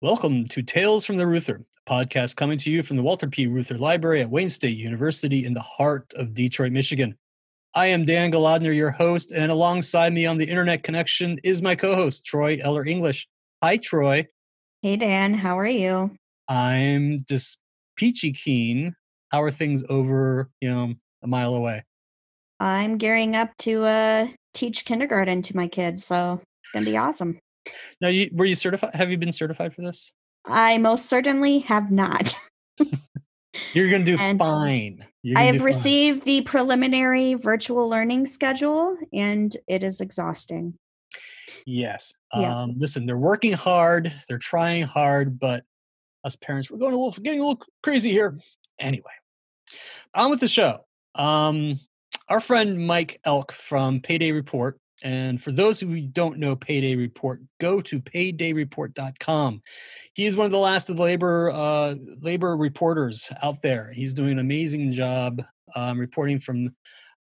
[0.00, 3.48] Welcome to Tales from the Reuther, a podcast coming to you from the Walter P.
[3.48, 7.18] Reuther Library at Wayne State University in the heart of Detroit, Michigan.
[7.74, 11.74] I am Dan Golodner, your host, and alongside me on the internet connection is my
[11.74, 13.26] co-host, Troy Eller English.
[13.60, 14.28] Hi, Troy.
[14.82, 15.34] Hey, Dan.
[15.34, 16.14] How are you?
[16.46, 17.58] I'm just
[17.96, 18.94] peachy keen.
[19.30, 20.94] How are things over, you know,
[21.24, 21.82] a mile away?
[22.60, 26.96] I'm gearing up to uh, teach kindergarten to my kids, so it's going to be
[26.96, 27.40] awesome.
[28.00, 28.94] Now, you, were you certified?
[28.94, 30.12] Have you been certified for this?
[30.46, 32.34] I most certainly have not.
[33.72, 35.04] You're going to do and fine.
[35.36, 40.74] I have received the preliminary virtual learning schedule, and it is exhausting.
[41.66, 42.12] Yes.
[42.34, 42.62] Yeah.
[42.62, 44.12] Um, listen, they're working hard.
[44.28, 45.64] They're trying hard, but
[46.24, 48.38] us parents, we're going a little, getting a little crazy here.
[48.78, 49.04] Anyway,
[50.14, 50.84] on with the show.
[51.14, 51.78] Um,
[52.28, 57.40] our friend Mike Elk from Payday Report and for those who don't know Payday Report,
[57.60, 59.62] go to paydayreport.com.
[60.14, 63.92] He is one of the last of the labor uh, labor reporters out there.
[63.92, 65.42] He's doing an amazing job
[65.76, 66.74] um, reporting from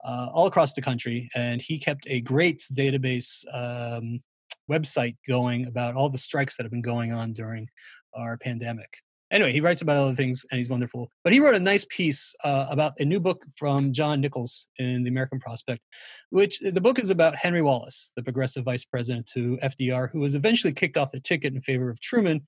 [0.04, 4.20] uh, all across the country, and he kept a great database um,
[4.70, 7.68] website going about all the strikes that have been going on during
[8.14, 8.90] our pandemic
[9.32, 11.10] anyway, he writes about other things and he's wonderful.
[11.24, 15.04] But he wrote a nice piece uh, about a new book from John Nichols in
[15.04, 15.82] the American Prospect,
[16.30, 20.36] which the book is about Henry Wallace, the progressive vice president to FDR, who was
[20.36, 22.46] eventually kicked off the ticket in favor of Truman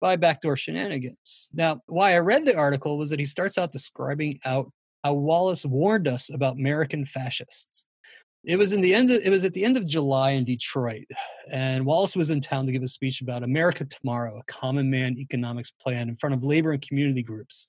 [0.00, 1.50] by backdoor shenanigans.
[1.52, 4.72] Now, why I read the article was that he starts out describing out
[5.04, 7.84] how Wallace warned us about American fascists.
[8.44, 9.10] It was in the end.
[9.10, 11.04] Of, it was at the end of July in Detroit,
[11.50, 15.18] and Wallace was in town to give a speech about America Tomorrow, a common man
[15.18, 17.66] economics plan in front of labor and community groups.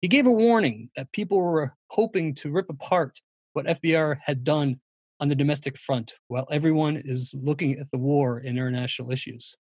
[0.00, 3.20] He gave a warning that people were hoping to rip apart
[3.54, 4.80] what FDR had done
[5.20, 9.56] on the domestic front, while everyone is looking at the war and international issues.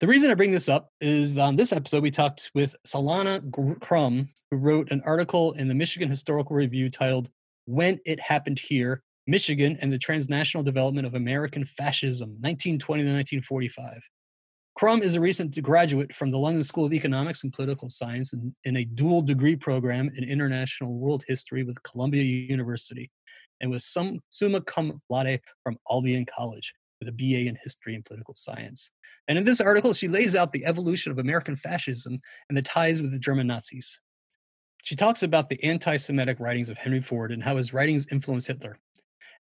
[0.00, 3.80] The reason I bring this up is that on this episode, we talked with Solana
[3.80, 7.28] Crum, who wrote an article in the Michigan Historical Review titled
[7.66, 14.00] When It Happened Here Michigan and the Transnational Development of American Fascism, 1920 to 1945.
[14.74, 18.54] Crum is a recent graduate from the London School of Economics and Political Science in,
[18.64, 23.10] in a dual degree program in International World History with Columbia University
[23.60, 28.04] and with some summa cum laude from Albion College with a BA in History and
[28.04, 28.90] Political Science.
[29.28, 32.18] And in this article, she lays out the evolution of American fascism
[32.48, 34.00] and the ties with the German Nazis.
[34.82, 38.48] She talks about the anti Semitic writings of Henry Ford and how his writings influenced
[38.48, 38.78] Hitler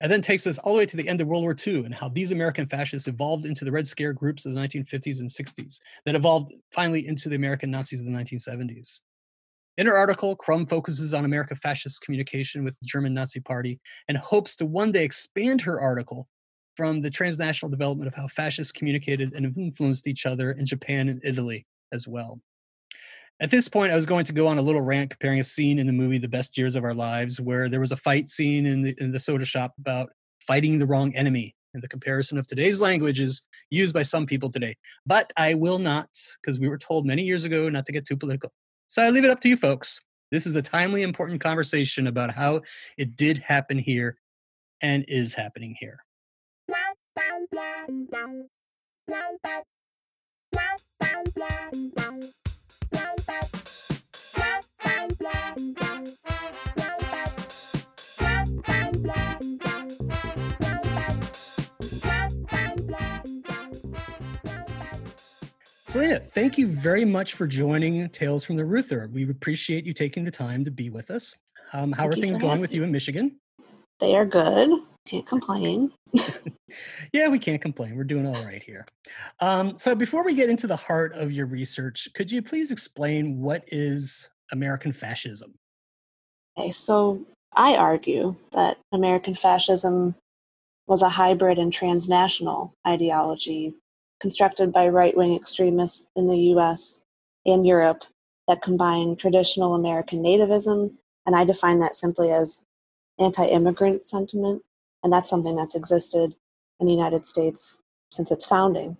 [0.01, 1.95] and then takes us all the way to the end of World War II and
[1.95, 5.81] how these American fascists evolved into the Red Scare groups of the 1950s and 60s
[6.07, 9.01] that evolved finally into the American Nazis of the 1970s.
[9.77, 14.19] In her article, Crum focuses on American fascist communication with the German Nazi Party and
[14.19, 16.29] hopes to one day expand her article
[16.77, 21.21] from the transnational development of how fascists communicated and influenced each other in Japan and
[21.25, 22.41] Italy as well.
[23.41, 25.79] At this point, I was going to go on a little rant comparing a scene
[25.79, 28.67] in the movie The Best Years of Our Lives, where there was a fight scene
[28.67, 30.11] in the, in the soda shop about
[30.41, 34.77] fighting the wrong enemy and the comparison of today's languages used by some people today.
[35.07, 36.09] But I will not,
[36.41, 38.51] because we were told many years ago not to get too political.
[38.89, 40.01] So I leave it up to you folks.
[40.33, 42.63] This is a timely, important conversation about how
[42.97, 44.19] it did happen here
[44.83, 46.03] and is happening here.
[65.99, 69.11] Selena, thank you very much for joining Tales from the Reuther.
[69.13, 71.35] We appreciate you taking the time to be with us.
[71.73, 73.35] Um, how thank are things going with you in Michigan?
[73.99, 74.71] They are good.
[75.09, 75.91] Can't complain.
[77.13, 77.97] yeah, we can't complain.
[77.97, 78.87] We're doing all right here.
[79.41, 83.41] Um, so, before we get into the heart of your research, could you please explain
[83.41, 85.53] what is American fascism?
[86.57, 90.15] Okay, so I argue that American fascism
[90.87, 93.75] was a hybrid and transnational ideology
[94.21, 97.03] constructed by right wing extremists in the US
[97.47, 98.05] and Europe
[98.47, 100.93] that combine traditional American nativism,
[101.27, 102.65] and I define that simply as
[103.19, 104.63] anti immigrant sentiment,
[105.03, 106.35] and that's something that's existed
[106.81, 107.81] in the United States
[108.11, 108.97] since its founding.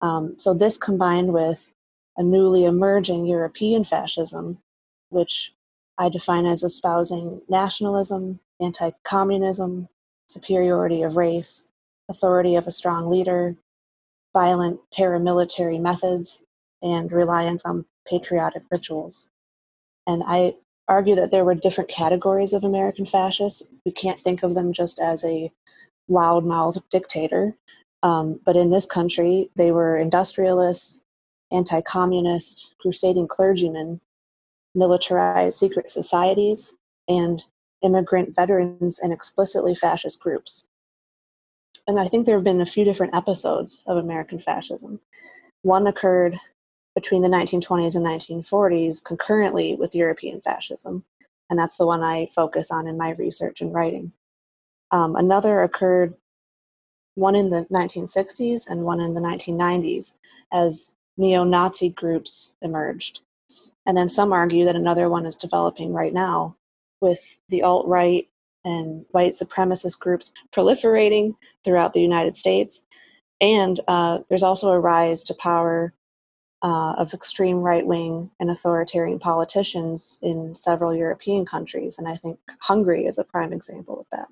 [0.00, 1.72] Um, so, this combined with
[2.16, 4.58] a newly emerging European fascism,
[5.10, 5.52] which
[5.98, 9.88] I define as espousing nationalism, anti communism,
[10.28, 11.68] superiority of race,
[12.08, 13.56] authority of a strong leader,
[14.34, 16.44] violent paramilitary methods
[16.82, 19.28] and reliance on patriotic rituals.
[20.06, 20.54] And I
[20.86, 23.62] argue that there were different categories of American fascists.
[23.86, 25.50] We can't think of them just as a
[26.10, 27.56] loudmouth dictator.
[28.02, 31.00] Um, but in this country, they were industrialists
[31.50, 34.00] anti communist, crusading clergymen,
[34.74, 36.76] militarized secret societies,
[37.08, 37.44] and
[37.82, 40.64] immigrant veterans and explicitly fascist groups.
[41.86, 45.00] And I think there have been a few different episodes of American fascism.
[45.62, 46.38] One occurred
[46.94, 51.04] between the 1920s and 1940s concurrently with European fascism,
[51.50, 54.12] and that's the one I focus on in my research and writing.
[54.90, 56.14] Um, another occurred
[57.16, 60.14] one in the 1960s and one in the 1990s
[60.52, 63.20] as neo Nazi groups emerged.
[63.86, 66.56] And then some argue that another one is developing right now
[67.00, 68.28] with the alt right
[68.64, 71.34] and white supremacist groups proliferating
[71.64, 72.80] throughout the United States.
[73.40, 75.92] And uh, there's also a rise to power
[76.62, 81.98] uh, of extreme right wing and authoritarian politicians in several European countries.
[81.98, 84.28] And I think Hungary is a prime example of that.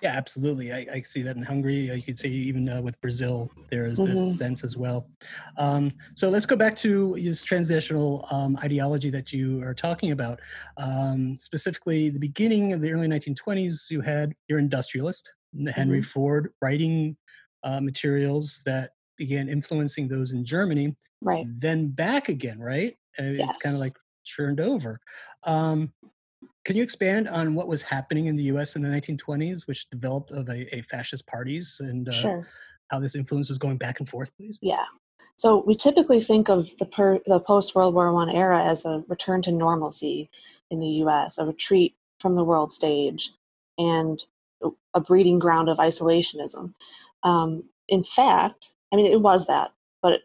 [0.00, 0.72] Yeah, absolutely.
[0.72, 1.90] I, I see that in Hungary.
[1.90, 4.28] Uh, you could say even uh, with Brazil, there is this mm-hmm.
[4.28, 5.08] sense as well.
[5.56, 10.40] Um, so let's go back to this transnational um, ideology that you are talking about.
[10.76, 15.32] Um, specifically, the beginning of the early 1920s, you had your industrialist,
[15.74, 16.04] Henry mm-hmm.
[16.04, 17.16] Ford, writing
[17.64, 20.96] uh, materials that began influencing those in Germany.
[21.20, 21.46] Right.
[21.48, 22.96] Then back again, right?
[23.18, 23.62] Uh, yes.
[23.62, 25.00] Kind of like churned over.
[25.44, 25.92] Um,
[26.64, 28.76] can you expand on what was happening in the U.S.
[28.76, 32.48] in the 1920s, which developed of a, a fascist parties, and uh, sure.
[32.88, 34.58] how this influence was going back and forth, please?
[34.62, 34.84] Yeah.
[35.36, 39.02] So we typically think of the per, the post World War One era as a
[39.08, 40.30] return to normalcy
[40.70, 43.32] in the U.S., a retreat from the world stage,
[43.78, 44.22] and
[44.94, 46.74] a breeding ground of isolationism.
[47.24, 50.22] Um, in fact, I mean, it was that, but it,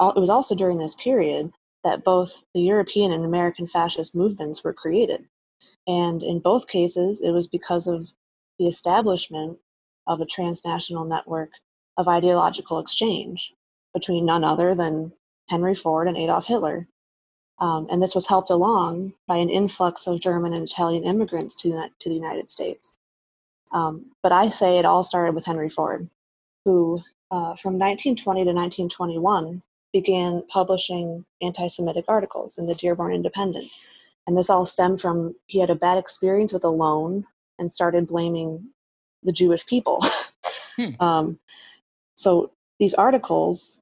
[0.00, 1.52] it was also during this period
[1.84, 5.26] that both the European and American fascist movements were created.
[5.86, 8.08] And in both cases, it was because of
[8.58, 9.58] the establishment
[10.06, 11.50] of a transnational network
[11.96, 13.52] of ideological exchange
[13.94, 15.12] between none other than
[15.48, 16.86] Henry Ford and Adolf Hitler.
[17.58, 21.70] Um, and this was helped along by an influx of German and Italian immigrants to
[21.70, 22.94] the, to the United States.
[23.72, 26.08] Um, but I say it all started with Henry Ford,
[26.64, 29.62] who uh, from 1920 to 1921
[29.92, 33.70] began publishing anti Semitic articles in the Dearborn Independent
[34.30, 37.24] and this all stemmed from he had a bad experience with a loan
[37.58, 38.68] and started blaming
[39.24, 40.00] the Jewish people.
[40.76, 40.90] hmm.
[41.00, 41.40] um,
[42.14, 43.80] so these articles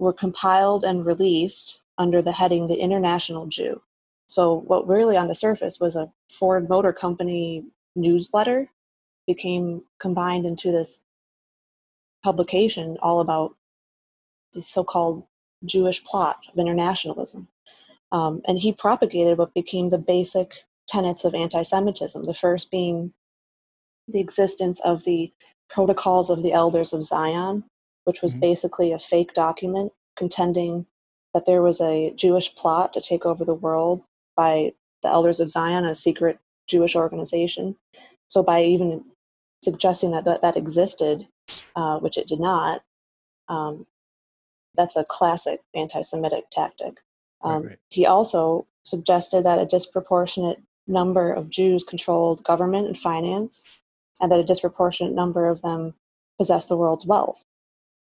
[0.00, 3.80] were compiled and released under the heading The International Jew.
[4.26, 7.62] So, what really on the surface was a Ford Motor Company
[7.94, 8.70] newsletter
[9.24, 10.98] became combined into this
[12.24, 13.54] publication all about
[14.52, 15.22] the so called
[15.64, 17.46] Jewish plot of internationalism.
[18.12, 20.52] Um, and he propagated what became the basic
[20.88, 23.12] tenets of anti Semitism, the first being
[24.08, 25.32] the existence of the
[25.68, 27.64] Protocols of the Elders of Zion,
[28.04, 28.40] which was mm-hmm.
[28.40, 30.86] basically a fake document contending
[31.32, 34.02] that there was a Jewish plot to take over the world
[34.36, 34.72] by
[35.02, 37.76] the Elders of Zion, a secret Jewish organization.
[38.28, 39.04] So, by even
[39.62, 41.28] suggesting that that, that existed,
[41.76, 42.82] uh, which it did not,
[43.48, 43.86] um,
[44.74, 46.98] that's a classic anti Semitic tactic.
[47.42, 47.78] Um, right, right.
[47.88, 53.66] He also suggested that a disproportionate number of Jews controlled government and finance,
[54.20, 55.94] and that a disproportionate number of them
[56.38, 57.44] possessed the world's wealth.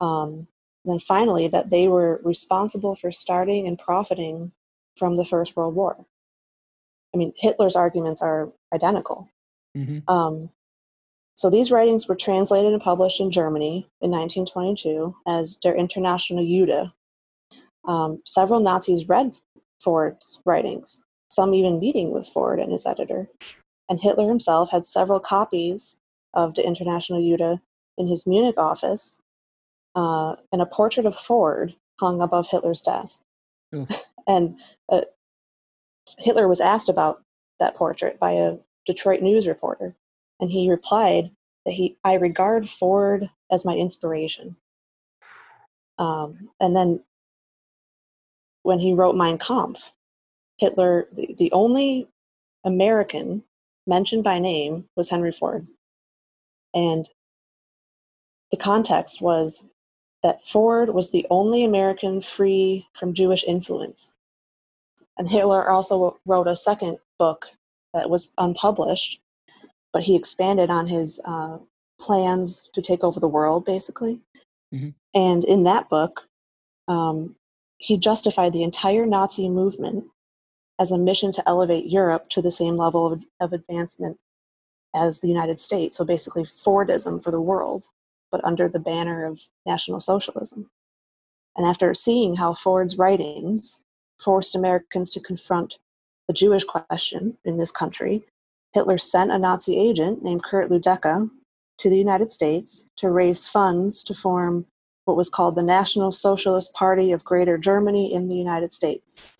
[0.01, 0.49] Um,
[0.85, 4.53] and then finally, that they were responsible for starting and profiting
[4.97, 6.07] from the First World War.
[7.15, 9.29] I mean, Hitler's arguments are identical.
[9.77, 10.09] Mm-hmm.
[10.13, 10.51] Um,
[11.35, 16.91] so these writings were translated and published in Germany in 1922 as Der Internationale Jude,
[17.89, 19.39] um, several Nazis read
[19.83, 23.29] Ford's writings, some even meeting with Ford and his editor.
[23.89, 25.97] And Hitler himself had several copies
[26.35, 27.59] of the International Jude
[27.97, 29.19] in his Munich office,
[29.97, 33.23] uh, and a portrait of Ford hung above Hitler's desk.
[33.75, 33.89] Oh.
[34.29, 34.57] and
[34.93, 35.01] uh,
[36.19, 37.23] Hitler was asked about
[37.59, 39.97] that portrait by a Detroit news reporter,
[40.39, 41.31] and he replied
[41.65, 44.57] that he, I regard Ford as my inspiration.
[45.99, 47.03] Um, and then
[48.69, 49.95] when he wrote Mein Kampf,
[50.59, 52.07] Hitler, the, the only
[52.65, 53.43] American
[53.87, 55.67] mentioned by name was Henry Ford.
[56.75, 57.09] And
[58.51, 59.65] the context was
[60.23, 64.13] that Ford was the only American free from Jewish influence.
[65.17, 67.47] And Hitler also wrote a second book
[67.95, 69.19] that was unpublished,
[69.95, 71.57] but he expanded on his uh,
[71.99, 74.21] plans to take over the world, basically.
[74.75, 74.91] Mm-hmm.
[75.15, 76.29] And in that book,
[76.87, 77.35] um,
[77.79, 80.05] he justified the entire Nazi movement
[80.79, 84.19] as a mission to elevate Europe to the same level of, of advancement
[84.95, 85.97] as the United States.
[85.97, 87.87] So basically, Fordism for the world,
[88.31, 90.71] but under the banner of National Socialism.
[91.57, 93.83] And after seeing how Ford's writings
[94.19, 95.79] forced Americans to confront
[96.27, 98.25] the Jewish question in this country,
[98.73, 101.31] Hitler sent a Nazi agent named Kurt Luedecke
[101.79, 104.67] to the United States to raise funds to form
[105.09, 109.33] what was called the National Socialist Party of Greater Germany in the United States.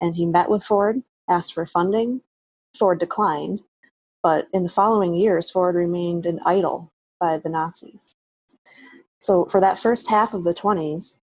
[0.00, 2.20] And he met with Ford, asked for funding.
[2.78, 3.60] Ford declined,
[4.22, 8.10] but in the following years, Ford remained an idol by the Nazis.
[9.18, 11.18] So, for that first half of the 20s,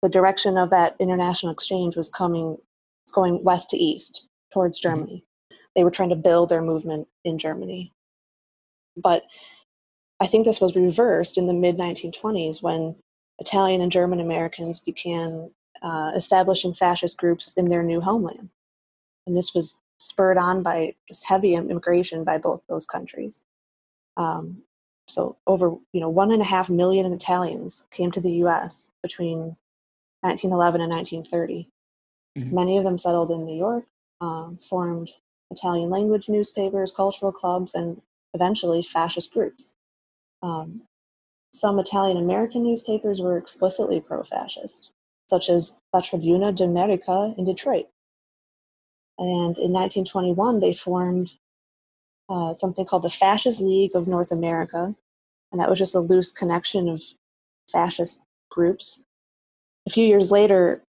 [0.00, 4.90] the direction of that international exchange was coming, was going west to east towards mm-hmm.
[4.90, 5.24] Germany.
[5.74, 7.92] They were trying to build their movement in Germany.
[8.96, 9.24] But
[10.20, 12.94] I think this was reversed in the mid 1920s when
[13.40, 15.50] Italian and German Americans began
[15.82, 18.50] uh, establishing fascist groups in their new homeland.
[19.26, 23.42] And this was spurred on by just heavy immigration by both those countries.
[24.16, 24.62] Um,
[25.08, 28.90] so over you know one and a half million Italians came to the U.S.
[29.02, 29.56] between
[30.20, 31.68] 1911 and 1930.
[32.38, 32.54] Mm-hmm.
[32.54, 33.84] Many of them settled in New York,
[34.20, 35.10] um, formed
[35.50, 38.00] Italian language newspapers, cultural clubs, and
[38.34, 39.72] eventually fascist groups.
[40.42, 40.82] Um,
[41.52, 44.90] some Italian American newspapers were explicitly pro fascist,
[45.28, 47.86] such as La Tribuna d'America in Detroit.
[49.18, 51.30] And in 1921, they formed
[52.28, 54.94] uh, something called the Fascist League of North America,
[55.50, 57.02] and that was just a loose connection of
[57.70, 59.02] fascist groups.
[59.86, 60.82] A few years later,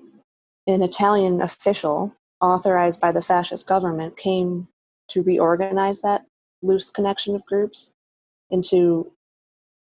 [0.67, 4.67] an Italian official authorized by the fascist government came
[5.09, 6.25] to reorganize that
[6.61, 7.91] loose connection of groups
[8.49, 9.11] into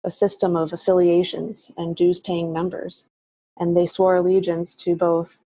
[0.04, 3.08] a system of affiliations and dues paying members.
[3.58, 5.42] And they swore allegiance to both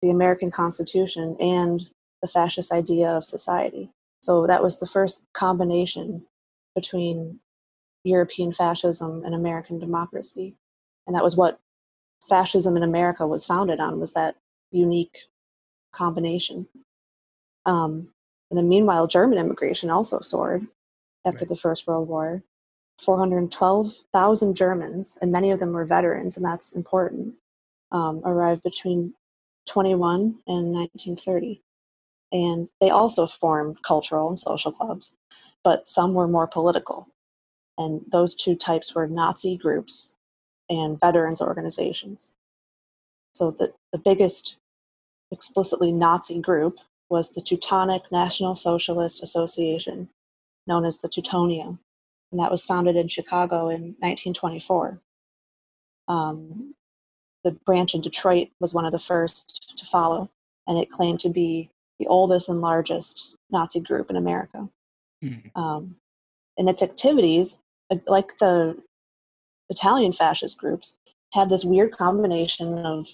[0.00, 1.88] the American Constitution and
[2.20, 3.90] the fascist idea of society.
[4.22, 6.24] So that was the first combination
[6.74, 7.40] between
[8.04, 10.56] European fascism and American democracy.
[11.06, 11.60] And that was what
[12.28, 14.36] fascism in America was founded on was that
[14.70, 15.18] unique
[15.92, 16.66] combination.
[17.66, 18.08] Um,
[18.50, 20.66] and then meanwhile, German immigration also soared
[21.24, 21.48] after right.
[21.48, 22.42] the First World War.
[23.00, 27.34] 412,000 Germans, and many of them were veterans, and that's important,
[27.90, 29.14] um, arrived between
[29.66, 31.62] 21 and 1930.
[32.32, 35.14] And they also formed cultural and social clubs,
[35.62, 37.08] but some were more political.
[37.76, 40.14] And those two types were Nazi groups
[40.68, 42.34] and veterans organizations.
[43.34, 44.56] So the, the biggest
[45.30, 50.08] explicitly Nazi group was the Teutonic National Socialist Association,
[50.66, 51.78] known as the Teutonia,
[52.32, 54.98] and that was founded in Chicago in 1924.
[56.08, 56.74] Um,
[57.44, 60.30] the branch in Detroit was one of the first to follow,
[60.66, 64.68] and it claimed to be the oldest and largest Nazi group in America.
[65.22, 65.60] Mm-hmm.
[65.60, 65.96] Um,
[66.56, 67.58] and its activities,
[68.06, 68.76] like the
[69.68, 70.96] Italian fascist groups,
[71.32, 73.08] had this weird combination of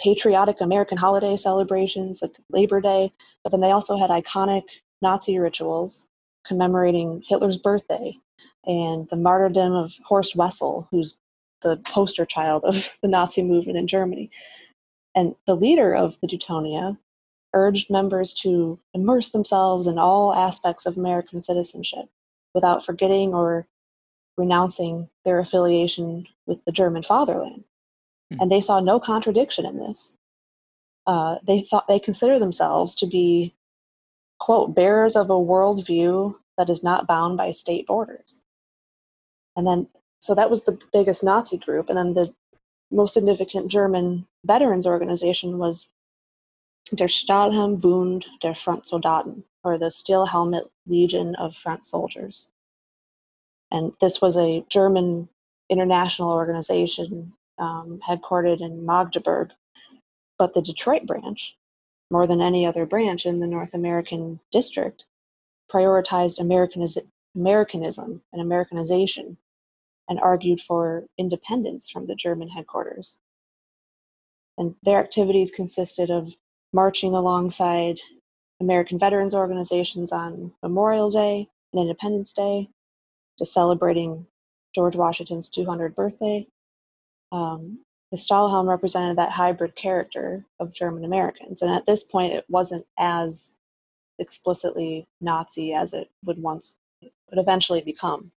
[0.00, 4.64] patriotic American holiday celebrations like Labor Day, but then they also had iconic
[5.00, 6.06] Nazi rituals
[6.46, 8.16] commemorating Hitler's birthday
[8.66, 11.16] and the martyrdom of Horst Wessel, who's
[11.62, 14.30] the poster child of the Nazi movement in Germany.
[15.14, 16.98] And the leader of the Teutonia
[17.54, 22.06] urged members to immerse themselves in all aspects of American citizenship
[22.52, 23.66] without forgetting or
[24.36, 27.64] renouncing their affiliation with the German fatherland.
[28.32, 28.40] Hmm.
[28.40, 30.16] And they saw no contradiction in this.
[31.06, 33.54] Uh, they thought they consider themselves to be
[34.38, 38.42] quote, bearers of a worldview that is not bound by state borders.
[39.56, 39.88] And then,
[40.20, 41.88] so that was the biggest Nazi group.
[41.88, 42.34] And then the
[42.90, 45.88] most significant German veterans organization was
[46.94, 52.48] Der Stahlhelm Bund der Frontsoldaten, or the Steel Helmet Legion of Front Soldiers.
[53.70, 55.28] And this was a German
[55.70, 59.52] international organization um, headquartered in Magdeburg.
[60.38, 61.56] But the Detroit branch
[62.14, 65.04] more than any other branch in the North American district,
[65.68, 69.36] prioritized Americaniz- Americanism and Americanization
[70.08, 73.18] and argued for independence from the German headquarters.
[74.56, 76.36] And their activities consisted of
[76.72, 77.98] marching alongside
[78.60, 82.68] American veterans organizations on Memorial Day and Independence Day,
[83.38, 84.28] to celebrating
[84.72, 86.46] George Washington's 200th birthday,
[87.32, 87.83] um,
[88.14, 91.62] the Stahlhelm represented that hybrid character of German Americans.
[91.62, 93.56] And at this point, it wasn't as
[94.20, 98.30] explicitly Nazi as it would once, would eventually become.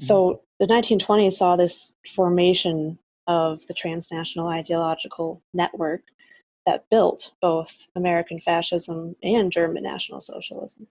[0.00, 0.66] So mm-hmm.
[0.66, 2.98] the 1920s saw this formation
[3.28, 6.02] of the transnational ideological network
[6.66, 10.88] that built both American fascism and German National Socialism.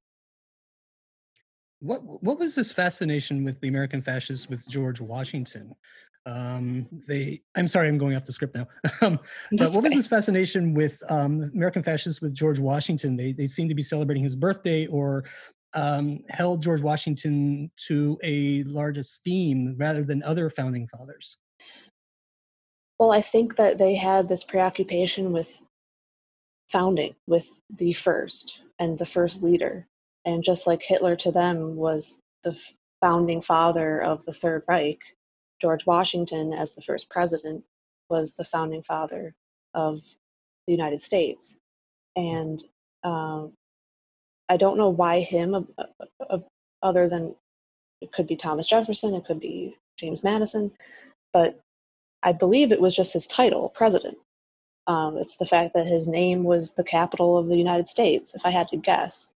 [1.79, 5.75] What what was this fascination with the American fascists with George Washington?
[6.27, 8.67] Um, they, I'm sorry, I'm going off the script now.
[9.01, 9.17] um,
[9.53, 13.15] but what was his fascination with um, American fascists with George Washington?
[13.15, 15.23] They they seem to be celebrating his birthday or
[15.73, 21.37] um, held George Washington to a large esteem rather than other founding fathers.
[22.99, 25.61] Well, I think that they had this preoccupation with
[26.67, 29.87] founding, with the first and the first leader.
[30.25, 32.59] And just like Hitler to them was the
[33.01, 34.99] founding father of the Third Reich,
[35.61, 37.63] George Washington, as the first president,
[38.09, 39.33] was the founding father
[39.73, 39.99] of
[40.65, 41.59] the United States.
[42.15, 42.63] And
[43.03, 43.53] um,
[44.49, 45.83] I don't know why him, uh, uh,
[46.29, 46.39] uh,
[46.81, 47.35] other than
[48.01, 50.71] it could be Thomas Jefferson, it could be James Madison,
[51.33, 51.59] but
[52.23, 54.17] I believe it was just his title, president.
[54.87, 58.33] Um, it's the fact that his name was the capital of the United States.
[58.33, 59.31] If I had to guess,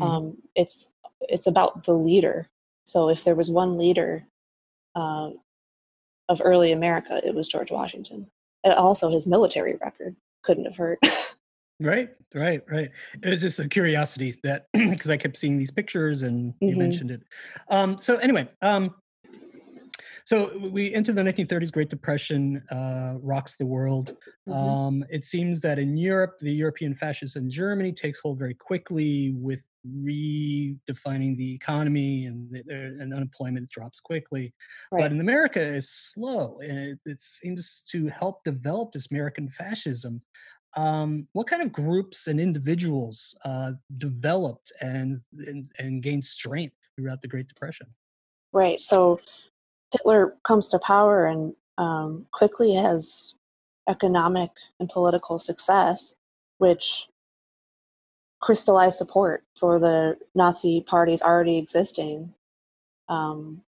[0.00, 0.10] mm-hmm.
[0.10, 2.48] um, it's it's about the leader.
[2.86, 4.24] So if there was one leader
[4.94, 5.30] uh,
[6.28, 8.26] of early America, it was George Washington.
[8.64, 10.98] And also, his military record couldn't have hurt.
[11.80, 12.90] right, right, right.
[13.22, 16.78] It was just a curiosity that because I kept seeing these pictures and you mm-hmm.
[16.78, 17.22] mentioned it.
[17.68, 18.94] Um, so anyway, um,
[20.28, 21.72] so we enter the 1930s.
[21.72, 24.14] Great Depression uh, rocks the world.
[24.46, 24.52] Mm-hmm.
[24.52, 29.32] Um, it seems that in Europe, the European fascists in Germany takes hold very quickly
[29.34, 34.52] with redefining the economy, and, the, and unemployment drops quickly.
[34.92, 35.04] Right.
[35.04, 40.20] But in America, it's slow, and it, it seems to help develop this American fascism.
[40.76, 47.22] Um, what kind of groups and individuals uh, developed and, and and gained strength throughout
[47.22, 47.86] the Great Depression?
[48.52, 48.80] Right.
[48.82, 49.20] So
[49.90, 53.34] Hitler comes to power and um, quickly has
[53.88, 56.14] economic and political success,
[56.58, 57.08] which
[58.40, 62.34] crystallized support for the Nazi parties already existing.
[63.08, 63.62] Um,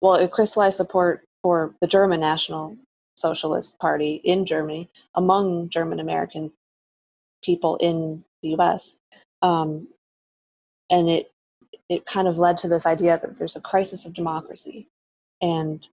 [0.00, 2.76] well, it crystallized support for the German National
[3.14, 6.50] Socialist Party in Germany among German American
[7.42, 8.96] people in the US.
[9.42, 9.88] Um,
[10.90, 11.32] and it
[11.88, 14.88] it kind of led to this idea that there's a crisis of democracy
[15.42, 15.86] and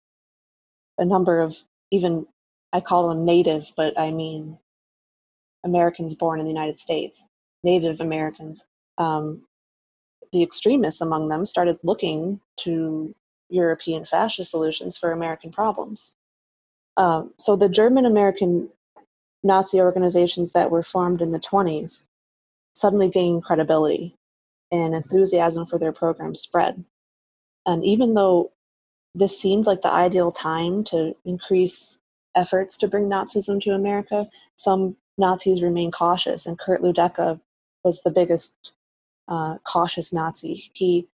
[0.98, 1.58] a number of
[1.92, 2.28] even
[2.72, 4.60] I call them native, but I mean
[5.66, 7.26] Americans born in the United States,
[7.64, 8.64] Native Americans.
[8.98, 9.42] Um,
[10.32, 13.16] the extremists among them started looking to
[13.50, 16.14] European fascist solutions for American problems.
[16.98, 18.70] Um, so the German American
[19.42, 22.04] Nazi organizations that were formed in the 20s
[22.74, 24.16] suddenly gained credibility
[24.72, 26.84] and enthusiasm for their program spread.
[27.66, 28.52] And even though
[29.16, 32.00] this seemed like the ideal time to increase
[32.36, 34.30] efforts to bring Nazism to America.
[34.56, 37.40] Some Nazis remained cautious, and Kurt Luedecke
[37.84, 38.72] was the biggest
[39.28, 40.72] uh, cautious Nazi.
[40.74, 41.08] He,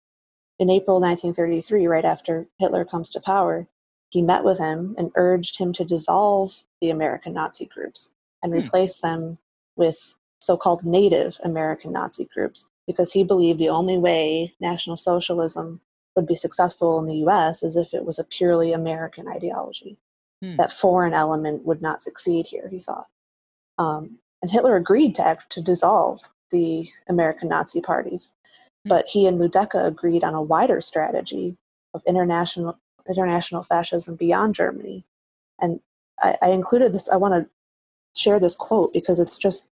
[0.60, 3.68] in April 1933, right after Hitler comes to power,
[4.10, 8.12] he met with him and urged him to dissolve the American Nazi groups
[8.44, 8.60] and hmm.
[8.60, 9.38] replace them
[9.76, 15.80] with so called native American Nazi groups because he believed the only way National Socialism
[16.16, 19.98] would be successful in the US as if it was a purely American ideology.
[20.42, 20.58] Hmm.
[20.58, 23.08] That foreign element would not succeed here, he thought.
[23.78, 28.32] Um, and Hitler agreed to act to dissolve the American Nazi parties,
[28.86, 28.90] hmm.
[28.90, 31.58] but he and Luedecke agreed on a wider strategy
[31.94, 32.78] of international
[33.10, 35.06] international fascism beyond Germany.
[35.60, 35.80] And
[36.22, 37.10] I, I included this.
[37.10, 37.50] I want to
[38.20, 39.68] share this quote because it's just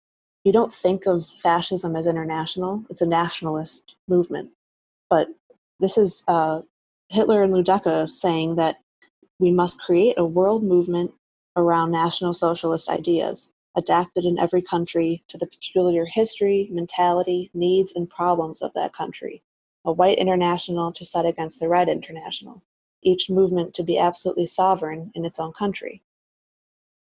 [0.44, 4.50] you don't think of fascism as international; it's a nationalist movement.
[5.10, 5.30] But
[5.80, 6.62] this is uh,
[7.10, 8.78] Hitler and Luedecke saying that
[9.40, 11.12] we must create a world movement
[11.56, 18.10] around National Socialist ideas, adapted in every country to the peculiar history, mentality, needs, and
[18.10, 19.42] problems of that country.
[19.86, 22.62] A white international to set against the red international,
[23.02, 26.02] each movement to be absolutely sovereign in its own country.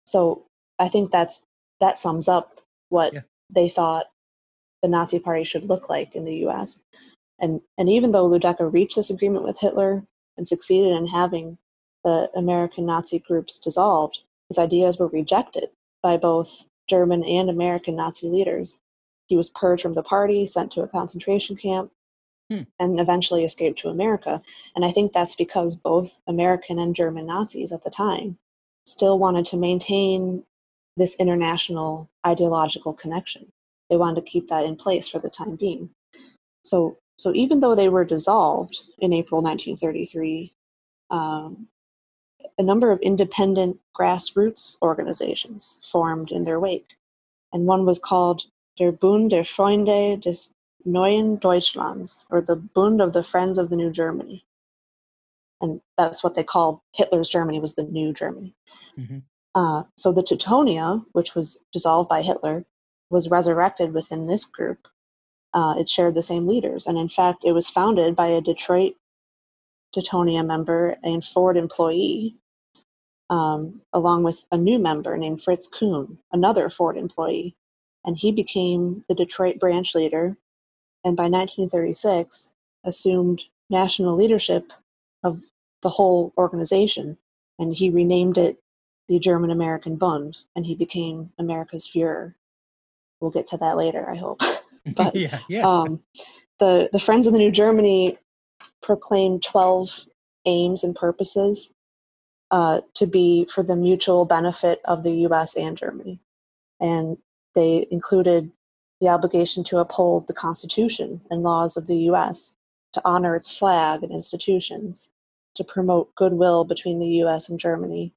[0.04, 0.46] So
[0.78, 1.44] I think that's
[1.80, 2.60] that sums up
[2.90, 3.20] what yeah.
[3.50, 4.06] they thought
[4.82, 6.80] the Nazi Party should look like in the US.
[7.38, 10.04] And, and even though Luedecke reached this agreement with Hitler
[10.36, 11.58] and succeeded in having
[12.04, 15.68] the American Nazi groups dissolved, his ideas were rejected
[16.02, 18.78] by both German and American Nazi leaders.
[19.26, 21.90] He was purged from the party, sent to a concentration camp,
[22.48, 22.62] hmm.
[22.78, 24.40] and eventually escaped to America.
[24.74, 28.38] And I think that's because both American and German Nazis at the time
[28.86, 30.44] still wanted to maintain
[30.96, 33.48] this international ideological connection.
[33.90, 35.90] They wanted to keep that in place for the time being.
[36.64, 40.52] So so even though they were dissolved in April 1933,
[41.10, 41.68] um,
[42.58, 46.96] a number of independent grassroots organizations formed in their wake.
[47.52, 48.44] And one was called
[48.78, 50.50] Der Bund der Freunde des
[50.84, 54.44] Neuen Deutschlands, or the Bund of the Friends of the New Germany.
[55.60, 58.54] and that's what they called Hitler's Germany was the new Germany.
[58.98, 59.18] Mm-hmm.
[59.54, 62.66] Uh, so the Teutonia, which was dissolved by Hitler,
[63.08, 64.88] was resurrected within this group.
[65.56, 68.94] Uh, it shared the same leaders, and in fact, it was founded by a Detroit
[69.94, 72.36] Teutonia member and Ford employee,
[73.30, 77.56] um, along with a new member named Fritz Kuhn, another Ford employee,
[78.04, 80.36] and he became the Detroit branch leader.
[81.04, 82.52] And by 1936,
[82.84, 84.72] assumed national leadership
[85.24, 85.42] of
[85.82, 87.18] the whole organization,
[87.58, 88.58] and he renamed it
[89.08, 92.34] the German American Bund, and he became America's Fuhrer.
[93.20, 94.42] We'll get to that later, I hope.
[94.94, 95.66] but yeah, yeah.
[95.66, 96.00] Um,
[96.58, 98.18] the the Friends of the New Germany
[98.82, 100.06] proclaimed twelve
[100.44, 101.72] aims and purposes
[102.50, 105.56] uh, to be for the mutual benefit of the U.S.
[105.56, 106.20] and Germany,
[106.80, 107.18] and
[107.54, 108.52] they included
[109.00, 112.54] the obligation to uphold the Constitution and laws of the U.S.,
[112.92, 115.10] to honor its flag and institutions,
[115.54, 118.14] to promote goodwill between the US and Germany,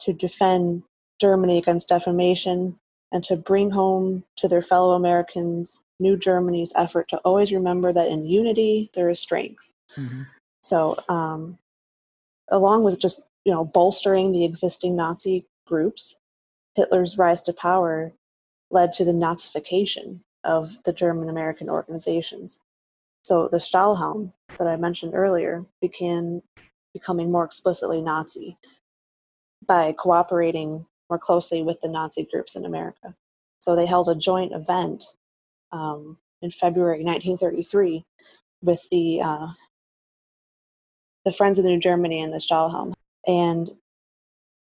[0.00, 0.84] to defend
[1.20, 2.78] Germany against defamation,
[3.12, 8.08] and to bring home to their fellow Americans New Germany's effort to always remember that
[8.08, 9.70] in unity there is strength.
[9.96, 10.22] Mm-hmm.
[10.62, 11.58] So, um,
[12.48, 16.16] along with just you know bolstering the existing Nazi groups,
[16.74, 18.12] Hitler's rise to power
[18.70, 22.60] led to the Nazification of the German American organizations.
[23.24, 26.42] So the Stahlhelm that I mentioned earlier began
[26.94, 28.56] becoming more explicitly Nazi
[29.66, 33.14] by cooperating more closely with the Nazi groups in America.
[33.58, 35.04] So they held a joint event
[35.72, 38.04] um, in February 1933
[38.62, 39.48] with the uh,
[41.24, 42.94] the Friends of the New Germany and the Stahlhelm,
[43.26, 43.70] and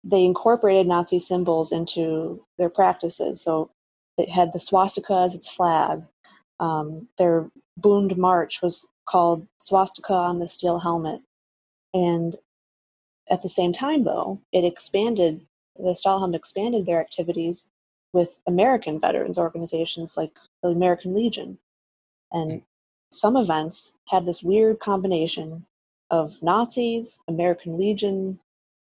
[0.06, 3.42] they incorporated Nazi symbols into their practices.
[3.42, 3.72] So
[4.18, 6.04] they had the swastika as its flag.
[6.60, 11.22] Um, their Bund March was called Swastika on the Steel Helmet.
[11.94, 12.38] And
[13.30, 15.46] at the same time, though, it expanded,
[15.78, 17.68] the Stahlhelm expanded their activities
[18.14, 20.32] with American veterans organizations like
[20.64, 21.58] the American Legion.
[22.32, 22.58] And hmm.
[23.12, 25.66] some events had this weird combination
[26.10, 28.40] of Nazis, American Legion,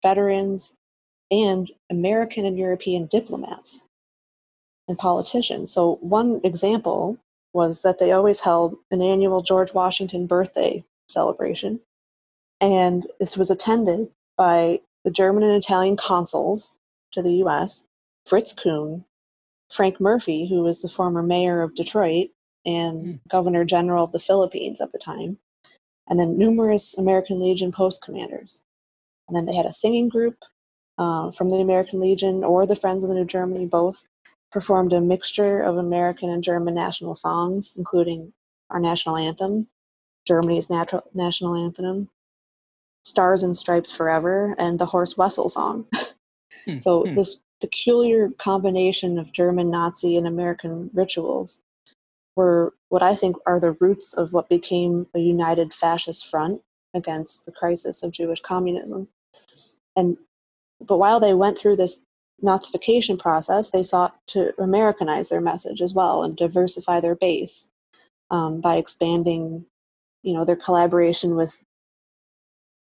[0.01, 0.75] veterans,
[1.29, 3.87] and American and European diplomats
[4.87, 5.71] and politicians.
[5.71, 7.17] So, one example
[7.53, 11.79] was that they always held an annual George Washington birthday celebration.
[12.61, 16.77] And this was attended by the German and Italian consuls
[17.13, 17.85] to the US,
[18.25, 19.05] Fritz Kuhn,
[19.71, 22.31] Frank Murphy, who was the former mayor of Detroit
[22.65, 23.19] and mm.
[23.29, 25.37] governor general of the Philippines at the time,
[26.09, 28.61] and then numerous American Legion post commanders.
[29.29, 30.39] And then they had a singing group
[30.97, 34.03] uh, from the American Legion or the Friends of the New Germany, both,
[34.51, 38.33] performed a mixture of American and German national songs, including
[38.71, 39.69] our national anthem,
[40.25, 42.09] Germany's nat- national anthem,
[43.07, 45.85] Stars and Stripes Forever, and the Horst Wessel song.
[46.65, 47.15] Hmm, so, hmm.
[47.15, 51.61] this peculiar combination of German, Nazi, and American rituals
[52.35, 56.61] were what I think are the roots of what became a united fascist front
[56.93, 59.07] against the crisis of Jewish communism.
[59.95, 60.17] And
[60.85, 62.03] but while they went through this
[62.43, 67.71] Nazification process, they sought to Americanize their message as well and diversify their base
[68.29, 69.65] um, by expanding,
[70.21, 71.63] you know, their collaboration with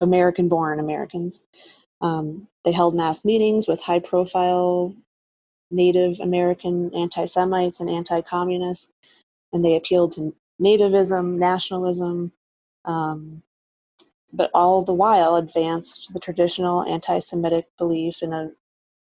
[0.00, 1.44] American-born Americans.
[2.00, 4.94] Um, they held mass meetings with high-profile
[5.70, 8.92] Native American anti-Semites and anti-communists,
[9.52, 12.32] and they appealed to nativism, nationalism,
[12.84, 13.42] um,
[14.32, 18.50] but all the while advanced the traditional anti-Semitic belief in a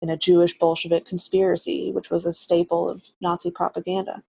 [0.02, 4.22] in a Jewish Bolshevik conspiracy, which was a staple of Nazi propaganda.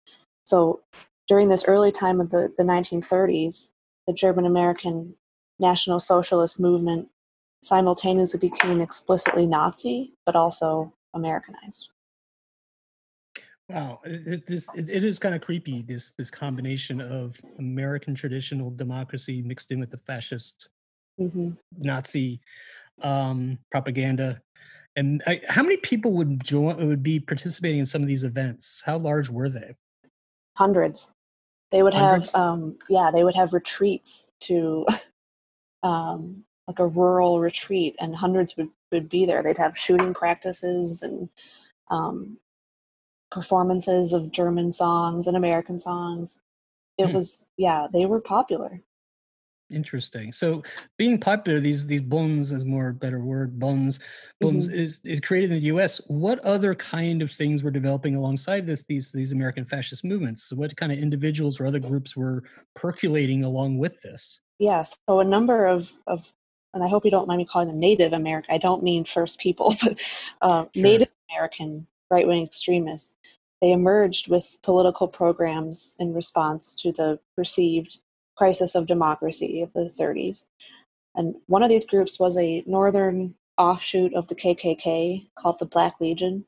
[0.44, 0.82] So
[1.28, 3.70] during this early time of the, the 1930s,
[4.06, 5.16] the German American
[5.60, 7.08] National Socialist movement
[7.62, 11.90] simultaneously became explicitly Nazi, but also Americanized.
[13.70, 15.82] Wow, it, this it, it is kind of creepy.
[15.82, 20.70] This this combination of American traditional democracy mixed in with the fascist
[21.20, 21.52] mm-hmm.
[21.80, 22.40] Nazi
[23.02, 24.40] um, propaganda
[24.96, 28.82] and I, how many people would join would be participating in some of these events?
[28.86, 29.76] How large were they?
[30.56, 31.12] Hundreds.
[31.72, 32.32] They would Hundreds?
[32.32, 34.86] have um, yeah, they would have retreats to
[35.86, 39.44] um, like a rural retreat, and hundreds would, would be there.
[39.44, 41.30] They'd have shooting practices and
[41.90, 42.38] um,
[43.32, 46.42] performances of German songs and American songs.
[46.98, 47.14] It hmm.
[47.14, 48.82] was yeah, they were popular.
[49.72, 50.32] Interesting.
[50.32, 50.62] So
[50.98, 54.00] being popular, these these buns is more better word, buns,
[54.40, 54.78] buns mm-hmm.
[54.78, 55.98] is, is created in the US.
[56.08, 60.44] What other kind of things were developing alongside this these these American fascist movements?
[60.44, 62.44] So what kind of individuals or other groups were
[62.76, 64.40] percolating along with this?
[64.60, 64.98] Yes.
[65.10, 66.32] So a number of, of
[66.74, 68.54] and I hope you don't mind me calling them Native American.
[68.54, 70.00] I don't mean first people, but
[70.42, 70.84] uh, sure.
[70.84, 73.14] Native American right wing extremists.
[73.62, 78.00] They emerged with political programs in response to the perceived
[78.36, 80.46] crisis of democracy of the 30s.
[81.16, 86.02] And one of these groups was a northern offshoot of the KKK called the Black
[86.02, 86.46] Legion.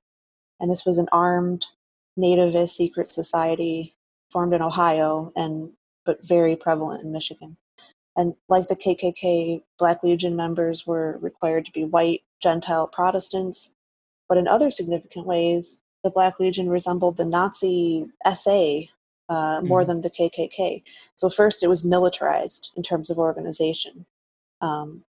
[0.60, 1.65] And this was an armed
[2.20, 3.96] nativist secret society
[4.30, 5.72] formed in Ohio and
[6.06, 7.58] but very prevalent in Michigan.
[8.18, 13.72] And like the KKK, Black Legion members were required to be white Gentile Protestants.
[14.28, 18.80] But in other significant ways, the Black Legion resembled the Nazi SA
[19.30, 19.88] uh, more mm-hmm.
[19.88, 20.84] than the KKK.
[21.16, 24.06] So, first, it was militarized in terms of organization.
[24.62, 25.04] Um,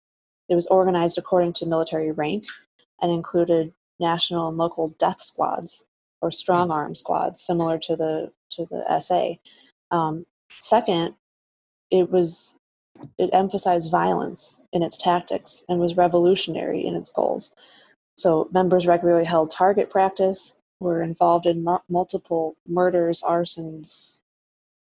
[0.49, 2.45] it was organized according to military rank
[3.01, 5.87] and included national and local death squads
[6.21, 9.35] or strong arm squads, similar to the to the SA.
[9.91, 10.27] Um,
[10.61, 11.15] second,
[11.91, 12.58] it was
[13.19, 17.53] it emphasized violence in its tactics and was revolutionary in its goals.
[18.17, 24.21] So members regularly held target practice, were involved in multiple murders, arsons,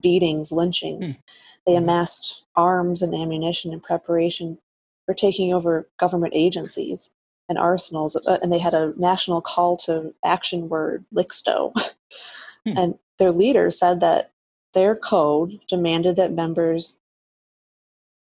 [0.02, 1.16] beatings, lynchings.
[1.16, 1.20] Hmm.
[1.66, 1.84] They mm-hmm.
[1.84, 4.58] amassed arms and ammunition in preparation
[5.06, 7.10] for taking over government agencies
[7.48, 8.16] and arsenals.
[8.16, 11.72] Uh, and they had a national call to action word, Lixto.
[12.66, 12.76] hmm.
[12.76, 14.32] And their leader said that
[14.72, 16.98] their code demanded that members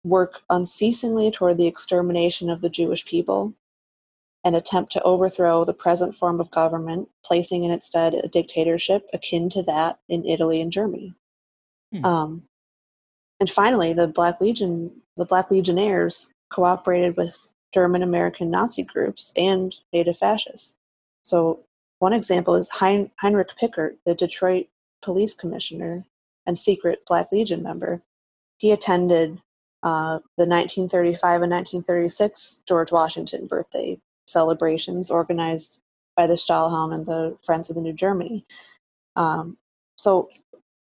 [0.05, 3.55] work unceasingly toward the extermination of the Jewish people
[4.45, 9.07] and attempt to overthrow the present form of government, placing in its stead a dictatorship
[9.13, 11.15] akin to that in Italy and Germany.
[11.93, 12.05] Hmm.
[12.05, 12.49] Um,
[13.39, 19.75] and finally, the Black Legion, the Black Legionnaires cooperated with German American Nazi groups and
[19.93, 20.75] Native fascists.
[21.23, 21.61] So,
[21.99, 24.69] one example is hein- Heinrich Pickert, the Detroit
[25.03, 26.05] police commissioner
[26.47, 28.03] and secret Black Legion member.
[28.57, 29.41] He attended
[29.83, 35.79] uh, the 1935 and 1936 George Washington birthday celebrations organized
[36.16, 38.45] by the Stahlhelm and the Friends of the New Germany.
[39.16, 39.57] Um,
[39.97, 40.29] so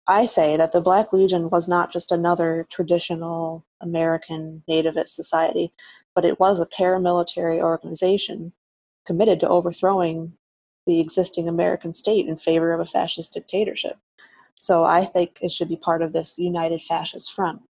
[0.07, 5.73] I say that the Black Legion was not just another traditional American nativist society,
[6.15, 8.53] but it was a paramilitary organization
[9.07, 10.33] committed to overthrowing
[10.87, 13.99] the existing American state in favor of a fascist dictatorship.
[14.61, 17.63] So I think it should be part of this united fascist front.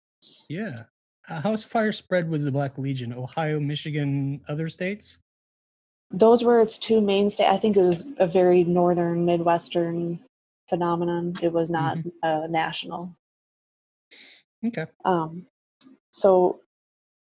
[0.48, 0.84] Yeah.
[1.28, 3.12] Uh, how's fire spread with the Black Legion?
[3.12, 5.18] Ohio, Michigan, other states?
[6.10, 7.46] Those were its two mainstay.
[7.46, 10.20] I think it was a very northern, midwestern
[10.68, 11.34] phenomenon.
[11.42, 12.08] It was not mm-hmm.
[12.22, 13.16] uh, national.
[14.64, 14.86] Okay.
[15.04, 15.46] Um,
[16.10, 16.60] so,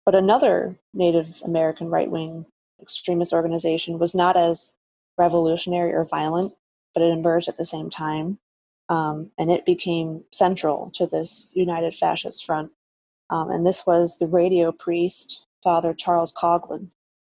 [0.04, 2.46] but another Native American right wing
[2.80, 4.74] extremist organization was not as
[5.16, 6.52] revolutionary or violent,
[6.92, 8.38] but it emerged at the same time.
[8.90, 12.70] Um, and it became central to this United Fascist Front.
[13.30, 16.88] Um, and this was the radio priest, Father Charles Coughlin,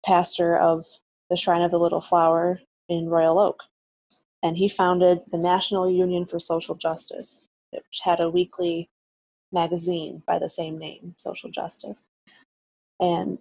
[0.06, 0.86] pastor of
[1.30, 3.63] the Shrine of the Little Flower in Royal Oak
[4.43, 8.89] and he founded the National Union for Social Justice, which had a weekly
[9.52, 12.06] magazine by the same name, Social Justice.
[13.00, 13.39] And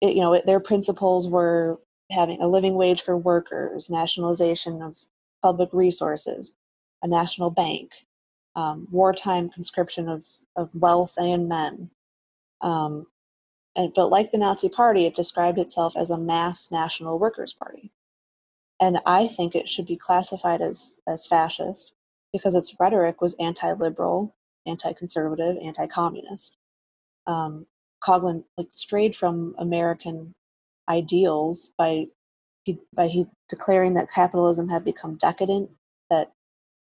[0.00, 4.98] it, you know, it, their principles were having a living wage for workers, nationalization of
[5.42, 6.52] public resources,
[7.02, 7.90] a national bank,
[8.56, 11.90] um, wartime conscription of, of wealth and men.
[12.60, 13.06] Um,
[13.76, 17.92] and, but like the Nazi Party, it described itself as a mass national workers' party
[18.82, 21.92] and I think it should be classified as as fascist
[22.32, 24.34] because its rhetoric was anti-liberal,
[24.66, 26.56] anti-conservative, anti-communist.
[27.26, 27.66] Um,
[28.04, 30.34] Coughlin like strayed from American
[30.88, 32.06] ideals by
[32.92, 35.70] by he declaring that capitalism had become decadent,
[36.10, 36.32] that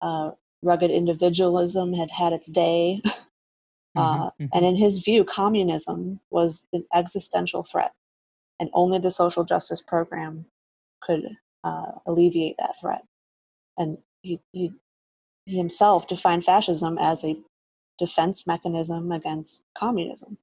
[0.02, 0.32] uh,
[0.64, 4.46] rugged individualism had had its day, mm-hmm, uh, mm-hmm.
[4.54, 7.94] and in his view, communism was an existential threat,
[8.60, 10.46] and only the social justice program
[11.02, 13.04] could uh, alleviate that threat.
[13.78, 14.72] And he, he,
[15.46, 17.38] he himself defined fascism as a
[18.00, 20.38] defense mechanism against communism.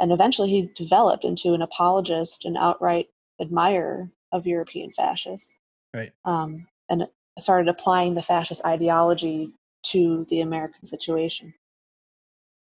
[0.00, 3.08] And eventually he developed into an apologist and outright
[3.40, 5.56] admirer of European fascists.
[5.94, 6.12] Right.
[6.24, 7.06] Um, and
[7.38, 9.50] started applying the fascist ideology
[9.84, 11.54] to the American situation.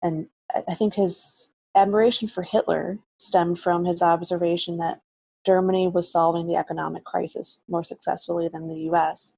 [0.03, 0.29] And
[0.69, 5.01] I think his admiration for Hitler stemmed from his observation that
[5.45, 9.35] Germany was solving the economic crisis more successfully than the US.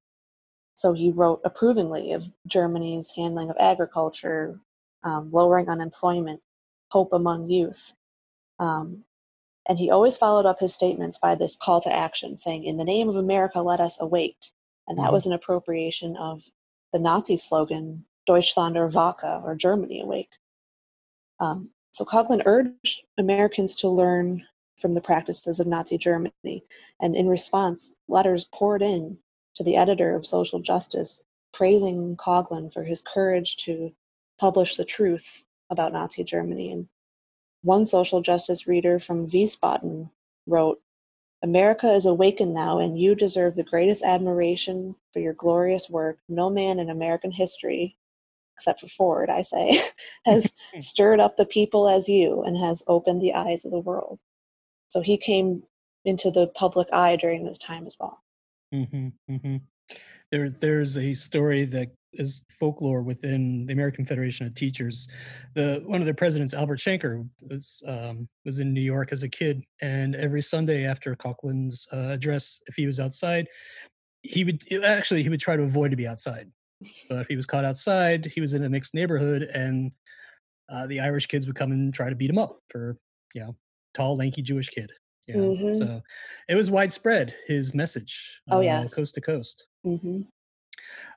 [0.75, 4.61] So he wrote approvingly of Germany's handling of agriculture,
[5.05, 6.41] um, lowering unemployment,
[6.89, 7.93] hope among youth.
[8.59, 9.05] Um,
[9.69, 12.85] and he always followed up his statements by this call to action, saying, In the
[12.85, 14.37] name of America, let us awake.
[14.91, 15.13] And that mm-hmm.
[15.13, 16.51] was an appropriation of
[16.93, 20.33] the Nazi slogan, Deutschland Erwache, or Germany awake.
[21.39, 24.45] Um, so Coughlin urged Americans to learn
[24.77, 26.65] from the practices of Nazi Germany,
[27.01, 29.19] and in response, letters poured in
[29.55, 31.23] to the editor of Social Justice
[31.53, 33.93] praising Coughlin for his courage to
[34.41, 36.73] publish the truth about Nazi Germany.
[36.73, 36.89] And
[37.63, 40.11] one social justice reader from Wiesbaden
[40.47, 40.81] wrote,
[41.43, 46.19] America is awakened now, and you deserve the greatest admiration for your glorious work.
[46.29, 47.97] No man in American history,
[48.57, 49.81] except for Ford, I say,
[50.27, 54.21] has stirred up the people as you and has opened the eyes of the world.
[54.89, 55.63] So he came
[56.05, 58.23] into the public eye during this time as well.
[58.75, 59.57] Mm-hmm, mm-hmm.
[60.31, 65.09] There, there's a story that is folklore within the American Federation of Teachers.
[65.55, 69.29] The one of their presidents, Albert Shanker, was um, was in New York as a
[69.29, 73.47] kid, and every Sunday after Coughlin's uh, address, if he was outside,
[74.23, 76.51] he would actually he would try to avoid to be outside.
[77.09, 79.93] But if he was caught outside, he was in a mixed neighborhood, and
[80.71, 82.97] uh, the Irish kids would come and try to beat him up for
[83.35, 83.57] you know
[83.95, 84.91] tall, lanky Jewish kid.
[85.27, 85.43] You know?
[85.53, 85.75] mm-hmm.
[85.75, 86.01] So
[86.49, 88.41] it was widespread his message.
[88.51, 89.67] Oh uh, yes, coast to coast.
[89.87, 90.23] Mm-hmm.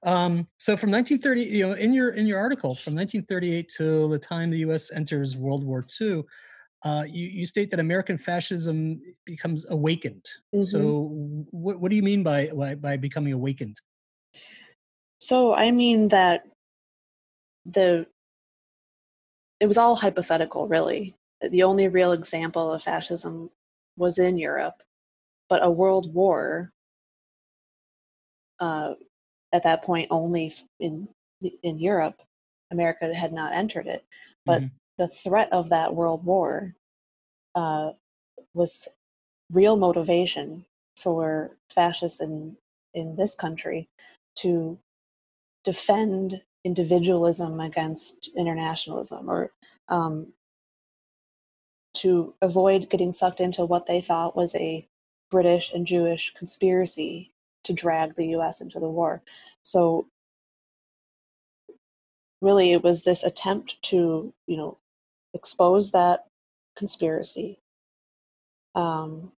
[0.03, 4.19] Um, so from 1930, you know, in your in your article from 1938 till the
[4.19, 4.91] time the U.S.
[4.91, 6.23] enters World War II,
[6.83, 10.25] uh, you, you state that American fascism becomes awakened.
[10.53, 10.63] Mm-hmm.
[10.63, 13.79] So what what do you mean by, by by becoming awakened?
[15.19, 16.43] So I mean that
[17.65, 18.05] the
[19.59, 21.15] it was all hypothetical, really.
[21.41, 23.49] The only real example of fascism
[23.95, 24.83] was in Europe,
[25.47, 26.73] but a world war
[28.59, 28.93] uh,
[29.53, 31.07] at that point only in
[31.61, 32.21] in Europe.
[32.71, 34.03] America had not entered it,
[34.45, 34.75] but mm-hmm.
[34.97, 36.75] the threat of that world war
[37.53, 37.91] uh,
[38.55, 38.87] was
[39.51, 40.65] real motivation
[40.97, 42.57] for fascists in
[42.95, 43.87] in this country
[44.35, 44.77] to
[45.63, 49.51] defend individualism against internationalism or
[49.89, 50.33] um,
[51.93, 54.87] to avoid getting sucked into what they thought was a
[55.29, 57.32] British and Jewish conspiracy
[57.63, 59.21] to drag the US into the war.
[59.63, 60.07] So
[62.41, 64.77] really it was this attempt to, you know,
[65.33, 66.25] expose that
[66.75, 67.59] conspiracy
[68.75, 69.31] um,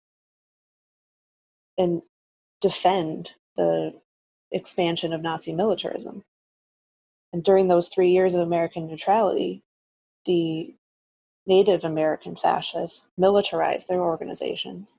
[1.78, 2.02] and
[2.62, 3.94] defend the
[4.52, 6.24] expansion of Nazi militarism.
[7.34, 9.64] And during those three years of American neutrality,
[10.26, 10.76] the
[11.46, 14.98] Native American fascists militarized their organizations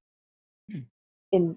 [0.71, 0.81] hmm.
[1.33, 1.57] in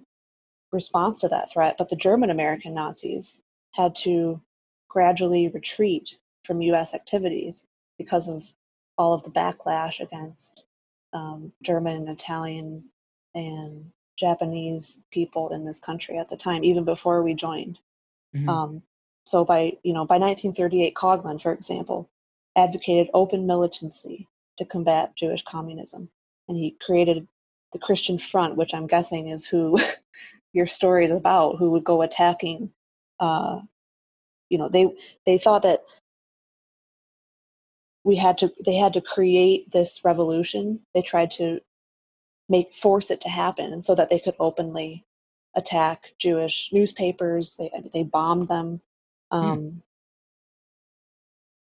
[0.72, 3.42] response to that threat, but the German American Nazis
[3.74, 4.42] had to
[4.90, 7.66] gradually retreat from US activities
[7.98, 8.54] because of
[8.98, 10.64] all of the backlash against
[11.14, 12.84] um, German, Italian,
[13.36, 17.80] and Japanese people in this country at the time, even before we joined.
[18.36, 18.50] Mm-hmm.
[18.50, 18.82] Um,
[19.26, 22.10] so by you know by 1938, Coughlin, for example,
[22.56, 24.28] advocated open militancy
[24.58, 26.10] to combat Jewish communism,
[26.48, 27.28] and he created
[27.74, 29.78] the Christian Front, which I'm guessing is who
[30.58, 32.72] your story is about, who would go attacking.
[33.20, 33.60] Uh,
[34.50, 34.92] you know, they
[35.28, 35.84] they thought that
[38.04, 40.80] we had to they had to create this revolution.
[40.96, 41.60] They tried to
[42.50, 45.06] make force it to happen, so that they could openly
[45.56, 47.56] attack Jewish newspapers.
[47.58, 48.82] They they bombed them,
[49.32, 49.38] hmm.
[49.38, 49.84] um,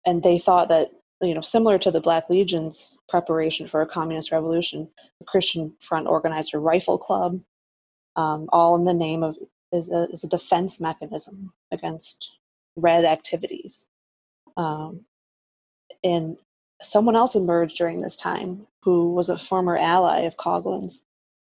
[0.07, 4.33] and they thought that you know similar to the Black Legion's preparation for a communist
[4.33, 7.39] revolution, the Christian Front organized a rifle club,
[8.19, 9.37] um, all in the name of
[9.73, 12.31] is a, is a defense mechanism against
[12.77, 13.87] red activities.
[14.57, 15.03] Um,
[16.03, 16.37] and
[16.83, 21.03] someone else emerged during this time who was a former ally of Coughlin's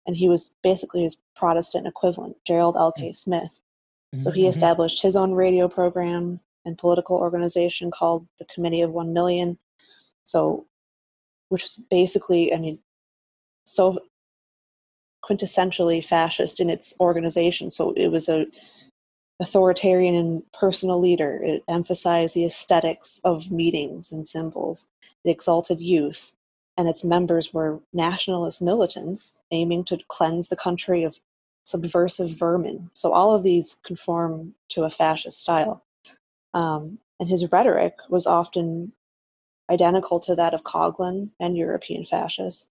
[0.06, 3.10] and he was basically his Protestant equivalent, Gerald L.K.
[3.10, 3.16] Mm.
[3.16, 3.60] Smith.
[4.18, 4.50] So he mm-hmm.
[4.50, 9.58] established his own radio program and political organization called the Committee of One Million.
[10.22, 10.66] So,
[11.48, 12.78] which was basically, I mean,
[13.64, 13.98] so
[15.24, 17.70] quintessentially fascist in its organization.
[17.70, 18.46] So it was a
[19.40, 21.40] authoritarian and personal leader.
[21.42, 24.86] It emphasized the aesthetics of meetings and symbols.
[25.24, 26.32] It exalted youth
[26.76, 31.20] and its members were nationalist militants aiming to cleanse the country of
[31.64, 32.90] subversive vermin.
[32.94, 35.84] So all of these conform to a fascist style.
[36.52, 38.92] Um, and his rhetoric was often
[39.70, 42.66] identical to that of Coughlin and European fascists.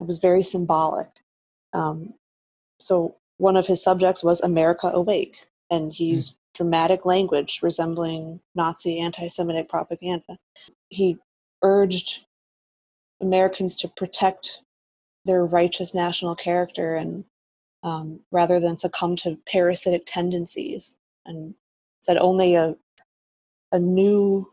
[0.00, 1.08] It was very symbolic.
[1.72, 2.14] Um,
[2.80, 6.14] so one of his subjects was America Awake, and he hmm.
[6.14, 6.36] used mm.
[6.54, 10.38] dramatic language resembling Nazi anti Semitic propaganda.
[10.88, 11.18] He
[11.62, 12.20] urged
[13.20, 14.60] Americans to protect
[15.24, 17.24] their righteous national character and
[17.84, 20.96] um, rather than succumb to parasitic tendencies
[21.26, 21.54] and
[22.00, 22.76] said only a
[23.72, 24.52] a new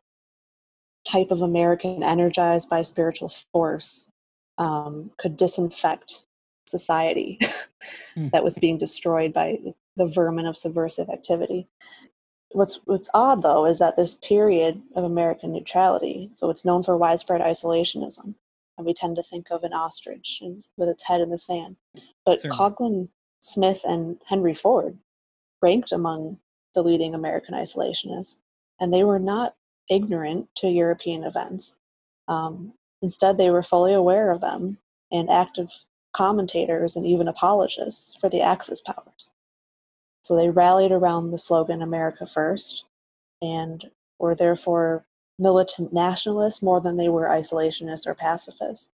[1.08, 4.10] type of American energized by spiritual force
[4.58, 6.24] um, could disinfect
[6.70, 7.40] society
[8.16, 9.58] that was being destroyed by
[9.96, 11.68] the vermin of subversive activity.
[12.52, 16.98] What's what's odd though is that this period of American neutrality, so it's known for
[16.98, 18.34] widespread isolationism,
[18.78, 20.42] and we tend to think of an ostrich
[20.78, 21.76] with its head in the sand.
[22.26, 22.58] But Certainly.
[22.58, 23.10] Coughlin,
[23.42, 24.98] Smith, and Henry Ford
[25.62, 26.40] ranked among
[26.74, 28.40] the leading American isolationists,
[28.80, 29.56] and they were not
[29.90, 31.78] ignorant to European events.
[32.28, 34.78] Um, instead, they were fully aware of them
[35.12, 35.72] and active
[36.20, 39.32] commentators and even apologists for the Axis powers.
[40.22, 42.84] So they rallied around the slogan America First
[43.42, 43.90] and
[44.20, 45.06] were therefore
[45.40, 48.90] militant nationalists more than they were isolationists or pacifists.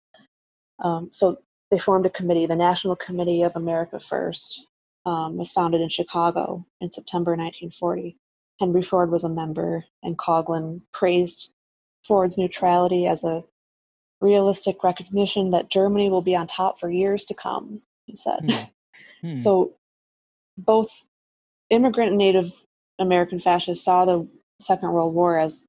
[0.82, 4.64] Um, so they formed a committee, the National Committee of America First,
[5.04, 8.16] um, was founded in Chicago in September 1940.
[8.58, 11.50] Henry Ford was a member, and Coughlin praised
[12.02, 13.44] Ford's neutrality as a
[14.20, 18.40] realistic recognition that Germany will be on top for years to come, he said.
[19.22, 19.28] Hmm.
[19.28, 19.38] Hmm.
[19.38, 19.74] So
[20.56, 21.04] both
[21.70, 22.64] immigrant and Native
[22.98, 24.26] American fascists saw the
[24.60, 25.64] Second World War as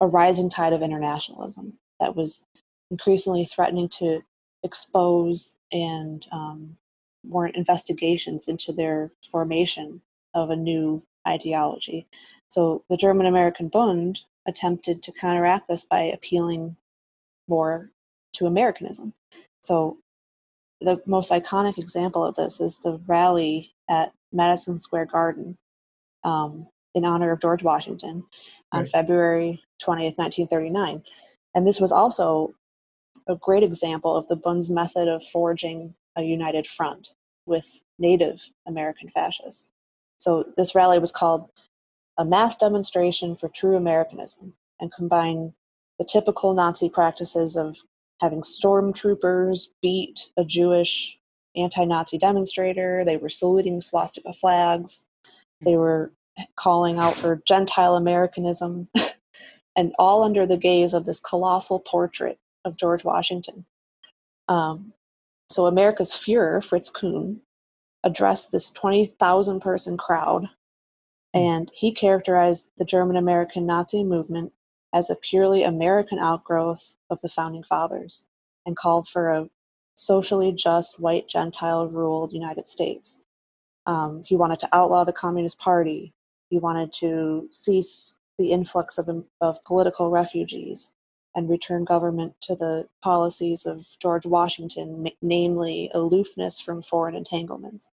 [0.00, 2.42] a rising tide of internationalism that was
[2.90, 4.22] increasingly threatening to
[4.62, 6.76] expose and um,
[7.24, 10.02] warrant investigations into their formation
[10.34, 12.06] of a new ideology.
[12.48, 16.76] So the German American Bund attempted to counteract this by appealing
[17.48, 17.90] more
[18.34, 19.12] to Americanism.
[19.60, 19.98] So
[20.80, 25.56] the most iconic example of this is the rally at Madison Square Garden
[26.24, 28.24] um, in honor of George Washington
[28.72, 28.88] on right.
[28.88, 31.02] February 20th, 1939.
[31.54, 32.54] And this was also
[33.28, 37.08] a great example of the Bund's method of forging a united front
[37.46, 39.68] with Native American fascists.
[40.18, 41.48] So this rally was called
[42.18, 45.52] a mass demonstration for true Americanism and combined
[45.98, 47.76] the typical Nazi practices of
[48.20, 51.18] having stormtroopers beat a Jewish
[51.56, 55.06] anti Nazi demonstrator, they were saluting swastika flags,
[55.60, 56.12] they were
[56.56, 58.88] calling out for Gentile Americanism,
[59.76, 63.64] and all under the gaze of this colossal portrait of George Washington.
[64.48, 64.92] Um,
[65.50, 67.40] so America's Fuhrer, Fritz Kuhn,
[68.04, 70.48] addressed this 20,000 person crowd,
[71.34, 71.38] hmm.
[71.38, 74.52] and he characterized the German American Nazi movement
[74.92, 78.26] as a purely American outgrowth of the founding fathers
[78.66, 79.48] and called for a
[79.94, 83.24] socially just white Gentile ruled United States.
[83.86, 86.12] Um, he wanted to outlaw the Communist Party.
[86.50, 89.08] He wanted to cease the influx of,
[89.40, 90.92] of political refugees
[91.34, 97.88] and return government to the policies of George Washington, namely aloofness from foreign entanglements.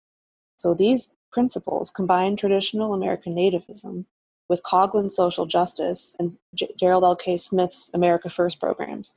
[0.56, 4.06] So these principles combine traditional American nativism
[4.48, 7.16] with Coughlin social justice and G- Gerald L.
[7.16, 7.36] K.
[7.36, 9.14] Smith's America First programs.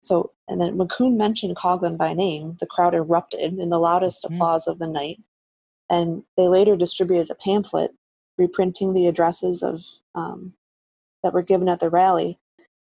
[0.00, 4.24] So, and then when Kuhn mentioned Coughlin by name, the crowd erupted in the loudest
[4.24, 4.34] mm-hmm.
[4.34, 5.20] applause of the night.
[5.90, 7.92] And they later distributed a pamphlet
[8.36, 9.82] reprinting the addresses of
[10.14, 10.52] um,
[11.22, 12.38] that were given at the rally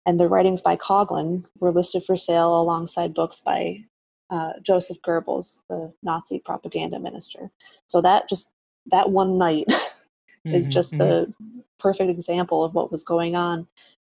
[0.05, 3.83] and the writings by Coughlin were listed for sale alongside books by
[4.29, 7.51] uh, Joseph Goebbels, the Nazi propaganda minister.
[7.87, 8.51] So that just
[8.87, 9.65] that one night
[10.45, 11.31] is mm-hmm, just mm-hmm.
[11.31, 13.67] a perfect example of what was going on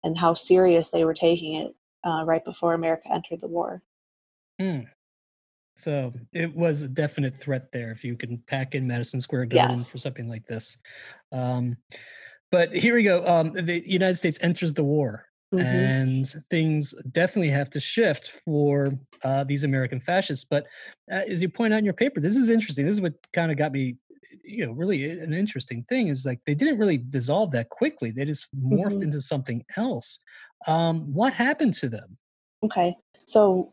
[0.05, 3.83] and how serious they were taking it uh, right before America entered the war.
[4.61, 4.87] Mm.
[5.77, 9.79] So it was a definite threat there if you can pack in Madison Square Garden
[9.79, 9.93] yes.
[9.93, 10.77] for something like this.
[11.33, 11.77] Um,
[12.51, 13.27] but here we go.
[13.27, 15.67] Um, the United States enters the war Mm-hmm.
[15.67, 20.47] and things definitely have to shift for uh, these American fascists.
[20.49, 20.65] But
[21.11, 22.87] uh, as you point out in your paper, this is interesting.
[22.87, 23.97] This is what kind of got me,
[24.45, 28.11] you know, really an interesting thing is like they didn't really dissolve that quickly.
[28.11, 29.03] They just morphed mm-hmm.
[29.03, 30.21] into something else.
[30.67, 32.17] Um, what happened to them?
[32.65, 33.73] Okay, so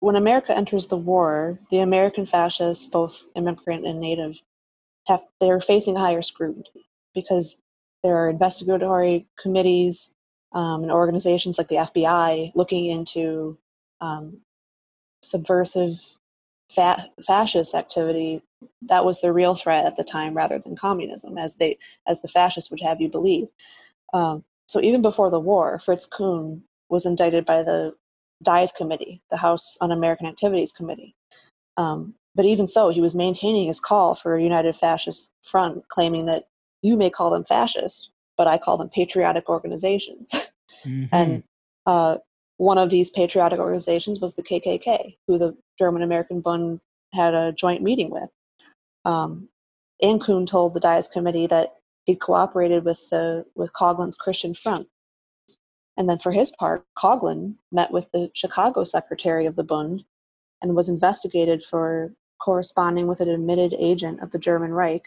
[0.00, 4.40] when America enters the war, the American fascists, both immigrant and native,
[5.06, 7.58] have they're facing higher scrutiny because
[8.02, 10.10] there are investigatory committees
[10.52, 13.58] um, and organizations like the FBI looking into
[14.00, 14.38] um,
[15.22, 16.16] subversive
[16.70, 18.42] fa- fascist activity
[18.82, 22.28] that was the real threat at the time rather than communism as they as the
[22.28, 23.46] fascists would have you believe
[24.14, 27.94] um, so even before the war fritz kuhn was indicted by the
[28.42, 31.14] dies committee the house un-american activities committee
[31.76, 36.26] um, but even so he was maintaining his call for a united fascist front claiming
[36.26, 36.48] that
[36.82, 40.34] you may call them fascist but I call them patriotic organizations.
[40.86, 41.06] Mm-hmm.
[41.10, 41.42] and
[41.86, 42.18] uh,
[42.58, 46.78] one of these patriotic organizations was the KKK, who the German American Bund
[47.12, 48.30] had a joint meeting with.
[49.04, 49.48] Um,
[50.00, 51.74] and Kuhn told the Dies Committee that
[52.04, 54.88] he cooperated with the with Coughlin's Christian Front.
[55.96, 60.04] And then for his part, Coughlin met with the Chicago secretary of the Bund
[60.62, 65.02] and was investigated for corresponding with an admitted agent of the German Reich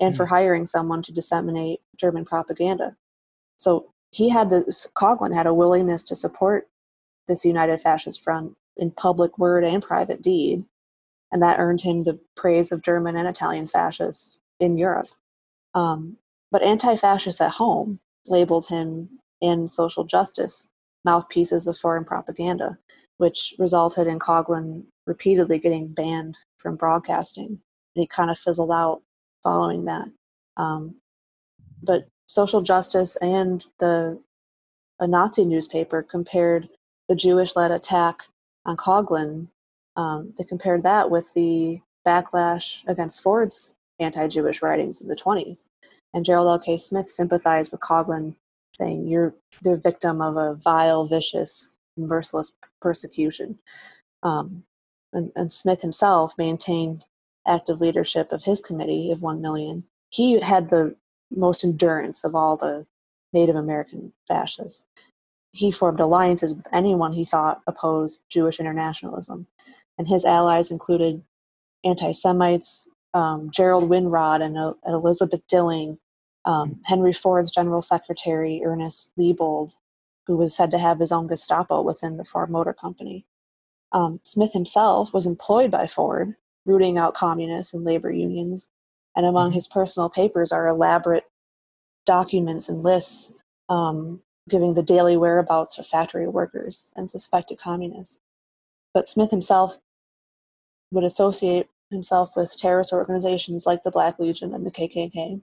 [0.00, 0.16] and mm-hmm.
[0.16, 0.34] for hmm.
[0.34, 2.96] hiring someone to disseminate German propaganda.
[3.56, 6.68] So he had this, Coughlin had a willingness to support
[7.26, 10.64] this United Fascist Front in public word and private deed,
[11.32, 15.08] and that earned him the praise of German and Italian fascists in Europe.
[15.74, 16.16] Um,
[16.50, 19.08] but anti fascists at home labeled him
[19.40, 20.68] in social justice
[21.04, 22.78] mouthpieces of foreign propaganda,
[23.18, 27.46] which resulted in Coughlin repeatedly getting banned from broadcasting.
[27.48, 29.02] And he kind of fizzled out
[29.42, 30.08] following that.
[30.56, 30.96] Um,
[31.82, 34.20] but social justice and the
[35.00, 36.68] a Nazi newspaper compared
[37.08, 38.22] the Jewish-led attack
[38.64, 39.48] on Coughlin.
[39.98, 45.66] Um, they compared that with the backlash against Ford's anti-Jewish writings in the 20s.
[46.14, 46.58] And Gerald L.
[46.58, 46.76] K.
[46.76, 48.36] Smith sympathized with Coughlin,
[48.78, 53.58] saying, "You're the victim of a vile, vicious, merciless persecution."
[54.22, 54.64] Um,
[55.12, 57.04] and, and Smith himself maintained
[57.46, 59.84] active leadership of his committee of one million.
[60.10, 60.94] He had the
[61.30, 62.86] most endurance of all the
[63.32, 64.86] Native American fascists.
[65.50, 69.46] He formed alliances with anyone he thought opposed Jewish internationalism,
[69.98, 71.22] and his allies included
[71.84, 75.98] anti Semites, um, Gerald Winrod, and, uh, and Elizabeth Dilling,
[76.44, 79.74] um, Henry Ford's general secretary, Ernest Liebold,
[80.26, 83.26] who was said to have his own Gestapo within the Ford Motor Company.
[83.92, 86.34] Um, Smith himself was employed by Ford,
[86.64, 88.68] rooting out communists and labor unions,
[89.16, 89.56] and among mm-hmm.
[89.56, 91.24] his personal papers are elaborate
[92.06, 93.32] documents and lists
[93.68, 98.18] um, giving the daily whereabouts of factory workers and suspected communists.
[98.94, 99.78] But Smith himself
[100.90, 105.40] would associate himself with terrorist organizations like the Black Legion and the KKK.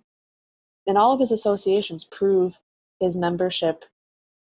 [0.87, 2.59] And all of his associations prove
[2.99, 3.85] his membership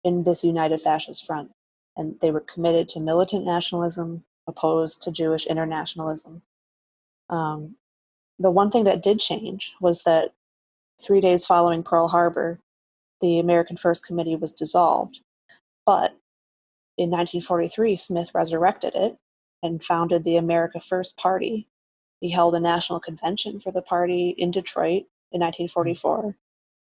[0.03, 1.51] in this United Fascist Front
[1.95, 6.41] and they were committed to militant nationalism opposed to Jewish internationalism.
[7.29, 7.75] Um,
[8.39, 10.33] the one thing that did change was that
[11.01, 12.59] three days following Pearl Harbor,
[13.21, 15.19] the American First Committee was dissolved.
[15.85, 16.11] But
[16.97, 19.17] in 1943, Smith resurrected it
[19.63, 21.67] and founded the America First Party.
[22.19, 26.35] He held a national convention for the party in Detroit in 1944,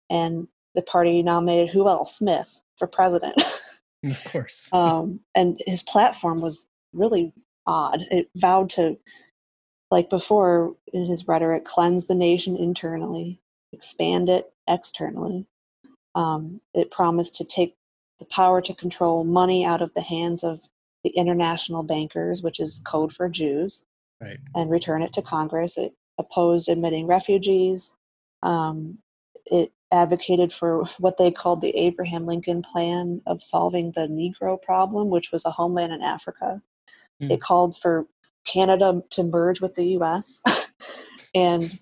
[0.09, 2.17] and the party nominated who else?
[2.17, 3.43] Smith for president.
[4.05, 4.71] Of course.
[4.73, 7.33] um, and his platform was really
[7.67, 8.03] odd.
[8.11, 8.99] It vowed to,
[9.91, 13.41] like before in his rhetoric, cleanse the nation internally,
[13.73, 15.49] expand it externally.
[16.15, 17.75] Um, it promised to take
[18.19, 20.63] the power to control money out of the hands of
[21.07, 23.85] the international bankers, which is code for Jews,
[24.21, 24.39] right.
[24.57, 25.79] and return it to Congress.
[25.79, 27.95] It opposed admitting refugees.
[28.43, 28.99] Um,
[29.45, 35.09] it advocated for what they called the Abraham Lincoln Plan of solving the Negro problem,
[35.09, 36.61] which was a homeland in Africa.
[37.23, 37.31] Mm.
[37.31, 38.07] It called for
[38.45, 40.43] Canada to merge with the US.
[41.37, 41.79] and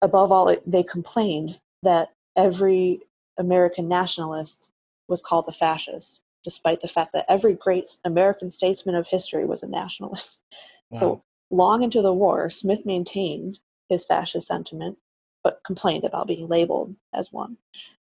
[0.00, 3.00] above all, it, they complained that every
[3.36, 4.70] American nationalist
[5.08, 9.62] was called a fascist, despite the fact that every great American statesman of history was
[9.62, 10.40] a nationalist.
[10.90, 11.00] Wow.
[11.00, 14.98] So long into the war, Smith maintained his fascist sentiment
[15.44, 17.58] but complained about being labeled as one.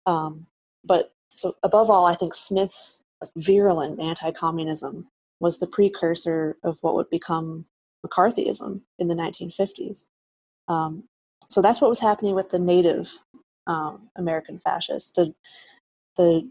[0.05, 0.45] Um,
[0.83, 3.03] but so above all, I think Smith's
[3.35, 5.07] virulent anti-communism
[5.39, 7.65] was the precursor of what would become
[8.05, 10.05] McCarthyism in the 1950s.
[10.67, 11.03] Um,
[11.49, 13.11] so that's what was happening with the native
[13.67, 15.11] um, American fascists.
[15.11, 15.33] The
[16.17, 16.47] the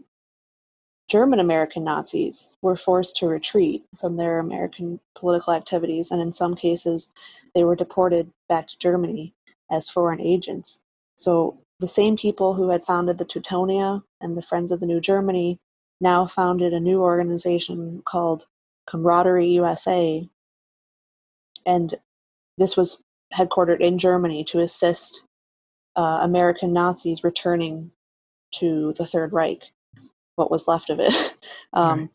[1.07, 6.55] German American Nazis were forced to retreat from their American political activities, and in some
[6.55, 7.11] cases,
[7.53, 9.33] they were deported back to Germany
[9.71, 10.81] as foreign agents.
[11.15, 14.99] So the same people who had founded the Teutonia and the Friends of the New
[14.99, 15.59] Germany
[16.01, 18.45] now founded a new organization called
[18.87, 20.23] Camaraderie USA.
[21.65, 21.95] And
[22.57, 23.01] this was
[23.33, 25.23] headquartered in Germany to assist
[25.95, 27.91] uh, American Nazis returning
[28.55, 29.63] to the Third Reich,
[30.35, 31.13] what was left of it.
[31.73, 32.09] um, right.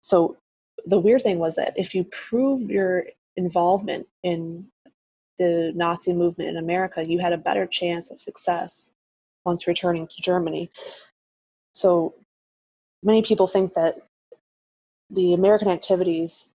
[0.00, 0.36] So
[0.84, 3.04] the weird thing was that if you prove your
[3.36, 4.66] involvement in
[5.38, 8.94] the Nazi movement in America, you had a better chance of success
[9.44, 10.70] once returning to Germany.
[11.74, 12.14] So
[13.02, 13.96] many people think that
[15.10, 16.50] the American activities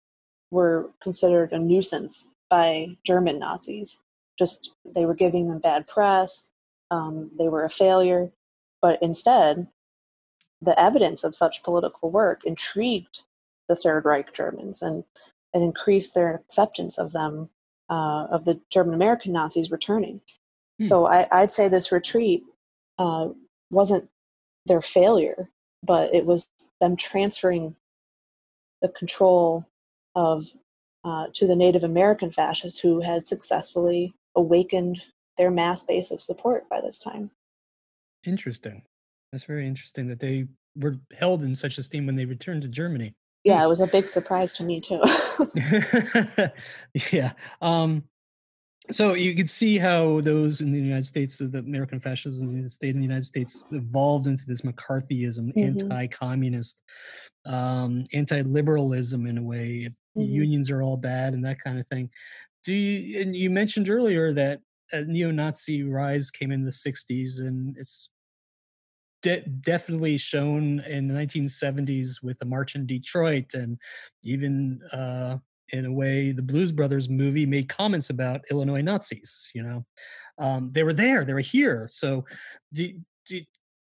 [0.50, 4.00] were considered a nuisance by German Nazis.
[4.38, 6.50] Just they were giving them bad press,
[6.90, 8.30] um, they were a failure.
[8.80, 9.66] But instead,
[10.60, 13.22] the evidence of such political work intrigued
[13.68, 15.04] the Third Reich Germans and,
[15.54, 17.50] and increased their acceptance of them
[17.90, 20.20] uh, of the German American Nazis returning.
[20.78, 20.84] Hmm.
[20.84, 22.44] So I, would say this retreat
[22.98, 23.28] uh,
[23.70, 24.08] wasn't
[24.66, 25.48] their failure.
[25.82, 26.48] but it was
[26.80, 27.76] them transferring
[28.82, 29.64] the control
[30.14, 30.52] of
[31.04, 35.04] uh, to the Native American fascists who had successfully awakened
[35.36, 37.30] their mass base of support by this time.
[38.26, 38.82] Interesting.
[39.32, 43.14] That's very interesting that they were held in such esteem when they returned to Germany.
[43.44, 45.02] Yeah, it was a big surprise to me too.
[47.12, 47.32] yeah.
[47.60, 48.04] Um,
[48.90, 52.70] so you could see how those in the United States, the American fascism in the
[52.70, 55.60] state in the United States, evolved into this McCarthyism, mm-hmm.
[55.92, 56.82] anti-communist,
[57.46, 59.90] um, anti-liberalism in a way.
[60.16, 60.32] Mm-hmm.
[60.32, 62.10] Unions are all bad and that kind of thing.
[62.64, 63.20] Do you?
[63.20, 64.60] And you mentioned earlier that
[64.92, 68.08] a neo-Nazi rise came in the '60s, and it's
[69.22, 73.78] de- definitely shown in the 1970s with the March in Detroit, and
[74.22, 75.38] even uh,
[75.72, 79.50] in a way, the Blues Brothers movie made comments about Illinois Nazis.
[79.54, 79.86] You know,
[80.38, 81.88] um, they were there, they were here.
[81.90, 82.24] So,
[82.72, 82.90] do,
[83.26, 83.40] do,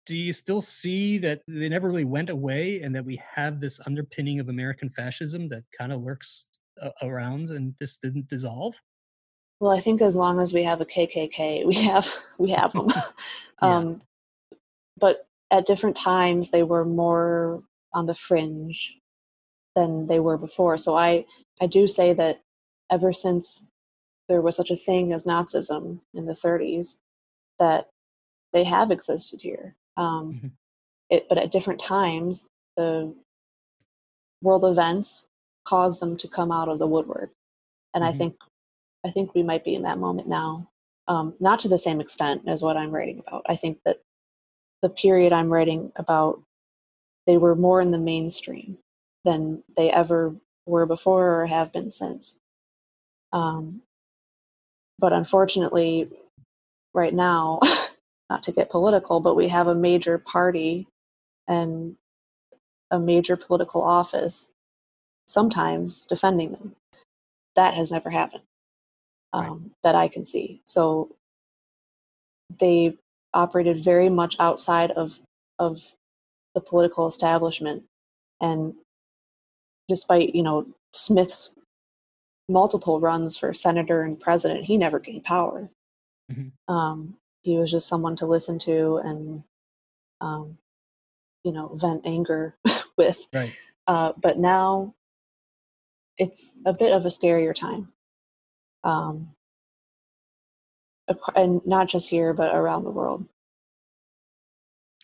[0.07, 3.81] do you still see that they never really went away and that we have this
[3.87, 6.47] underpinning of American fascism that kind of lurks
[6.81, 8.75] uh, around and just didn't dissolve?
[9.61, 12.89] Well, I think as long as we have a KKK, we have we have them.
[13.63, 14.03] um,
[15.03, 18.99] but at different times they were more on the fringe
[19.75, 20.79] than they were before.
[20.79, 21.27] So I
[21.61, 22.41] I do say that
[22.91, 23.69] ever since
[24.29, 26.99] there was such a thing as Nazism in the 30s,
[27.59, 27.89] that
[28.53, 29.75] they have existed here.
[29.97, 30.49] Um, mm-hmm.
[31.11, 32.47] it, but at different times,
[32.77, 33.15] the
[34.41, 35.27] world events
[35.65, 37.31] caused them to come out of the woodwork,
[37.93, 38.15] and mm-hmm.
[38.15, 38.35] I think
[39.05, 40.69] I think we might be in that moment now.
[41.09, 43.43] Um, not to the same extent as what I'm writing about.
[43.49, 43.99] I think that
[44.83, 46.43] the period I'm writing about,
[47.27, 48.79] they were more in the mainstream
[49.25, 50.35] than they ever
[50.67, 52.37] were before or have been since.
[53.33, 53.83] Um,
[54.99, 56.09] but unfortunately,
[56.95, 57.61] right now,
[58.31, 60.87] not to get political, but we have a major party
[61.49, 61.97] and
[62.91, 64.53] a major political office
[65.27, 66.77] sometimes defending them.
[67.57, 68.43] That has never happened
[69.33, 69.61] um, right.
[69.83, 70.61] that I can see.
[70.65, 71.11] So
[72.59, 72.97] they
[73.35, 75.21] operated very much outside of
[75.59, 75.95] of
[76.55, 77.83] the political establishment
[78.41, 78.75] and
[79.89, 81.55] despite you know smith's
[82.49, 85.71] multiple runs for senator and president he never gained power
[86.31, 86.75] mm-hmm.
[86.75, 89.43] um, he was just someone to listen to and
[90.21, 90.59] um,
[91.45, 92.55] you know vent anger
[92.97, 93.53] with right.
[93.87, 94.95] uh, but now
[96.19, 97.93] it's a bit of a scarier time
[98.85, 99.31] um,
[101.35, 103.25] and not just here but around the world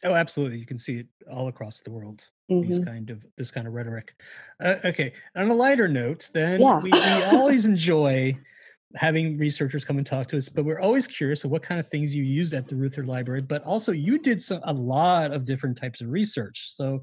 [0.05, 2.67] oh absolutely you can see it all across the world mm-hmm.
[2.67, 4.15] these kind of this kind of rhetoric
[4.63, 6.79] uh, okay on a lighter note then yeah.
[6.79, 8.37] we, we always enjoy
[8.95, 11.87] having researchers come and talk to us but we're always curious of what kind of
[11.87, 15.45] things you use at the Reuther library but also you did some, a lot of
[15.45, 17.03] different types of research so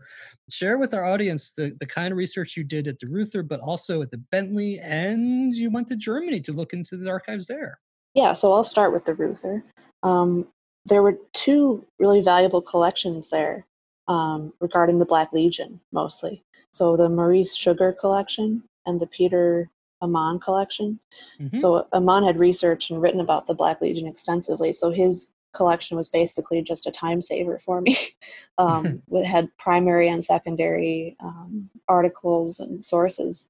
[0.50, 3.60] share with our audience the, the kind of research you did at the Reuther but
[3.60, 7.78] also at the bentley and you went to germany to look into the archives there
[8.16, 9.64] yeah, so I'll start with the Reuther.
[10.02, 10.48] Um,
[10.86, 13.66] there were two really valuable collections there
[14.08, 16.44] um, regarding the Black Legion, mostly.
[16.72, 19.70] So the Maurice Sugar collection and the Peter
[20.02, 21.00] Amann collection.
[21.40, 21.58] Mm-hmm.
[21.58, 24.72] So Amann had researched and written about the Black Legion extensively.
[24.74, 27.98] So his collection was basically just a time saver for me.
[28.58, 33.50] um, it had primary and secondary um, articles and sources.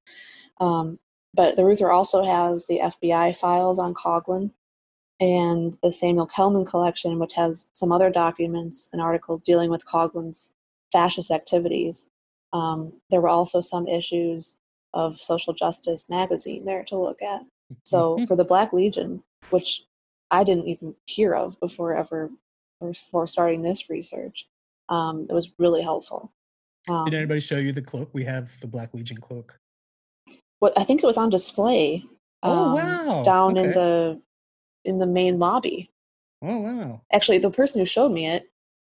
[0.58, 0.98] Um,
[1.34, 4.50] but the Reuther also has the FBI files on Coughlin
[5.20, 10.52] and the Samuel Kelman collection, which has some other documents and articles dealing with Coughlin's
[10.92, 12.06] fascist activities.
[12.52, 14.56] Um, there were also some issues
[14.92, 17.42] of Social Justice magazine there to look at.
[17.84, 19.82] So for the Black Legion, which
[20.30, 22.30] I didn't even hear of before ever
[22.80, 24.46] before starting this research,
[24.90, 26.32] um, it was really helpful.
[26.88, 28.10] Um, Did anybody show you the cloak?
[28.12, 29.58] We have the Black Legion cloak.
[30.60, 32.04] Well, I think it was on display.
[32.42, 33.22] Oh um, wow!
[33.22, 33.66] Down okay.
[33.66, 34.22] in the
[34.86, 35.90] in the main lobby.
[36.42, 37.02] Oh wow!
[37.12, 38.50] Actually, the person who showed me it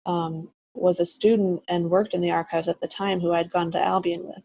[0.07, 3.73] um, was a student and worked in the archives at the time who I'd gone
[3.73, 4.37] to Albion with.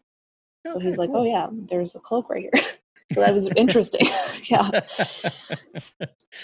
[0.66, 1.22] Okay, so he's like, cool.
[1.22, 2.62] "Oh yeah, there's a cloak right here."
[3.12, 4.06] so that was interesting.
[4.44, 4.80] yeah.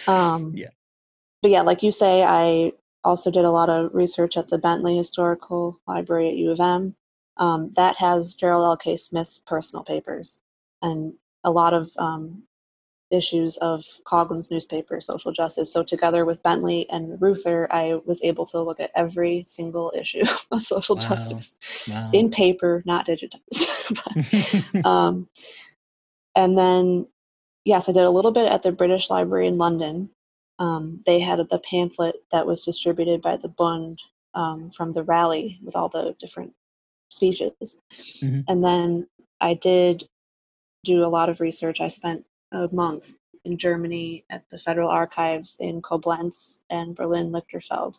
[0.07, 0.71] Um, yeah.
[1.43, 2.73] But yeah, like you say, I
[3.05, 6.95] also did a lot of research at the Bentley Historical Library at U of M.
[7.37, 8.77] Um, that has Gerald L.
[8.79, 8.97] K.
[8.97, 10.39] Smith's personal papers
[10.81, 11.13] and
[11.45, 12.45] a lot of um,
[13.13, 15.73] issues of Coughlin's newspaper, Social Justice.
[15.73, 20.25] So, together with Bentley and Reuther, I was able to look at every single issue
[20.51, 21.03] of Social wow.
[21.03, 21.57] Justice
[21.89, 22.11] wow.
[22.13, 24.75] in paper, not digitized.
[24.75, 25.29] but, um,
[26.35, 27.07] and then,
[27.65, 30.11] yes, I did a little bit at the British Library in London.
[30.59, 34.01] Um, they had the pamphlet that was distributed by the Bund
[34.35, 36.55] um, from the rally with all the different
[37.11, 37.79] speeches.
[38.21, 38.41] Mm-hmm.
[38.49, 39.09] And then
[39.41, 40.09] I did
[40.85, 41.81] do a lot of research.
[41.81, 47.99] I spent a month in Germany at the Federal Archives in Koblenz and Berlin Lichterfeld.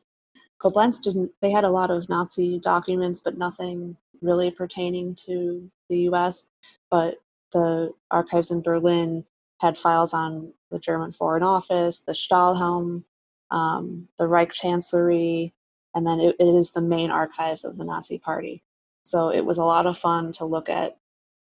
[0.62, 6.10] Koblenz didn't, they had a lot of Nazi documents, but nothing really pertaining to the
[6.10, 6.48] US.
[6.90, 7.18] But
[7.52, 9.26] the archives in Berlin
[9.60, 13.04] had files on the German Foreign Office, the Stahlhelm,
[13.52, 15.54] um, the Reich Chancellery,
[15.94, 18.64] and then it, it is the main archives of the Nazi Party.
[19.04, 20.98] So it was a lot of fun to look at,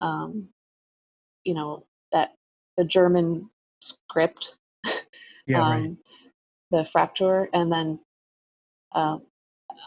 [0.02, 0.50] um,
[1.44, 2.34] you know, that
[2.78, 3.50] the German
[3.82, 4.56] script,
[5.48, 5.98] yeah, um, right.
[6.72, 8.00] the Fraktur, and then
[8.94, 9.24] um,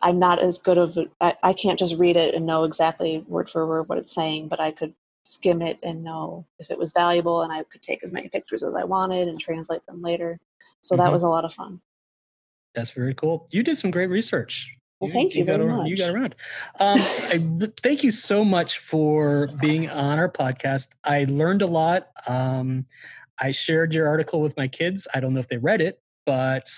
[0.03, 3.25] I'm not as good of a, I, I can't just read it and know exactly
[3.29, 6.79] word for word what it's saying, but I could skim it and know if it
[6.79, 10.03] was valuable, and I could take as many pictures as I wanted and translate them
[10.03, 10.39] later.
[10.81, 11.05] So mm-hmm.
[11.05, 11.81] that was a lot of fun.
[12.75, 13.49] That's very cool.
[13.51, 14.75] You did some great research.
[15.01, 15.87] Well, thank you, you very much.
[15.87, 16.35] You got around.
[16.81, 17.41] Um, I,
[17.83, 20.89] thank you so much for being on our podcast.
[21.05, 22.09] I learned a lot.
[22.27, 22.85] Um,
[23.41, 25.07] I shared your article with my kids.
[25.15, 26.69] I don't know if they read it, but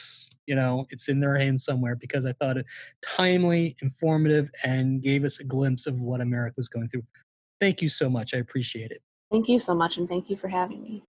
[0.46, 2.66] you know it's in their hands somewhere because I thought it
[3.02, 7.04] timely, informative, and gave us a glimpse of what America was going through.
[7.58, 8.34] Thank you so much.
[8.34, 9.00] I appreciate it.
[9.30, 11.04] Thank you so much, and thank you for having me.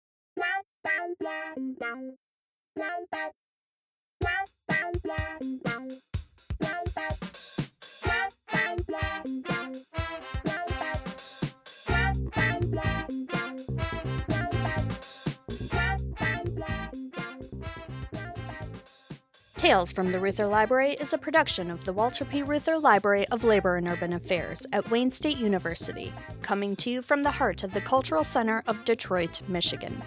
[19.61, 22.41] Tales from the Reuther Library is a production of the Walter P.
[22.41, 27.21] Reuther Library of Labor and Urban Affairs at Wayne State University, coming to you from
[27.21, 30.01] the heart of the Cultural Center of Detroit, Michigan.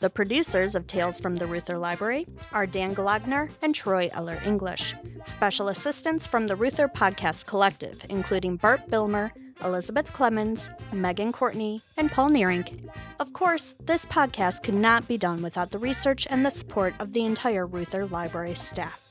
[0.00, 4.94] The producers of Tales from the Reuther Library are Dan Golodner and Troy Eller English.
[5.26, 9.30] Special assistants from the Reuther Podcast Collective, including Bart Bilmer,
[9.62, 12.88] Elizabeth Clemens, Megan Courtney, and Paul Neering.
[13.18, 17.12] Of course, this podcast could not be done without the research and the support of
[17.12, 19.09] the entire Reuther Library staff.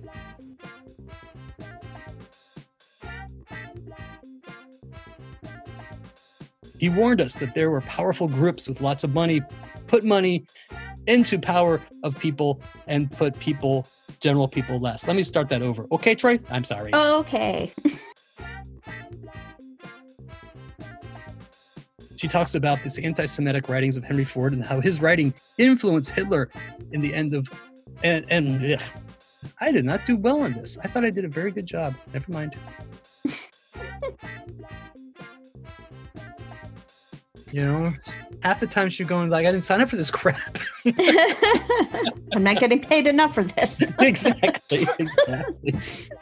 [6.77, 9.41] He warned us that there were powerful groups with lots of money,
[9.87, 10.45] put money
[11.09, 13.85] into power of people and put people,
[14.21, 15.07] general people less.
[15.07, 15.87] Let me start that over.
[15.91, 16.39] Okay, Troy?
[16.49, 16.93] I'm sorry.
[16.93, 17.73] Okay.
[22.15, 26.49] she talks about this anti-Semitic writings of Henry Ford and how his writing influenced Hitler
[26.91, 27.49] in the end of
[28.03, 28.81] and and ugh,
[29.59, 30.77] I did not do well on this.
[30.77, 31.95] I thought I did a very good job.
[32.13, 32.55] Never mind.
[37.51, 37.93] You know,
[38.41, 40.57] half the time she's going like, I didn't sign up for this crap.
[40.85, 43.81] I'm not getting paid enough for this.
[43.99, 44.85] exactly.
[44.99, 46.17] Exactly.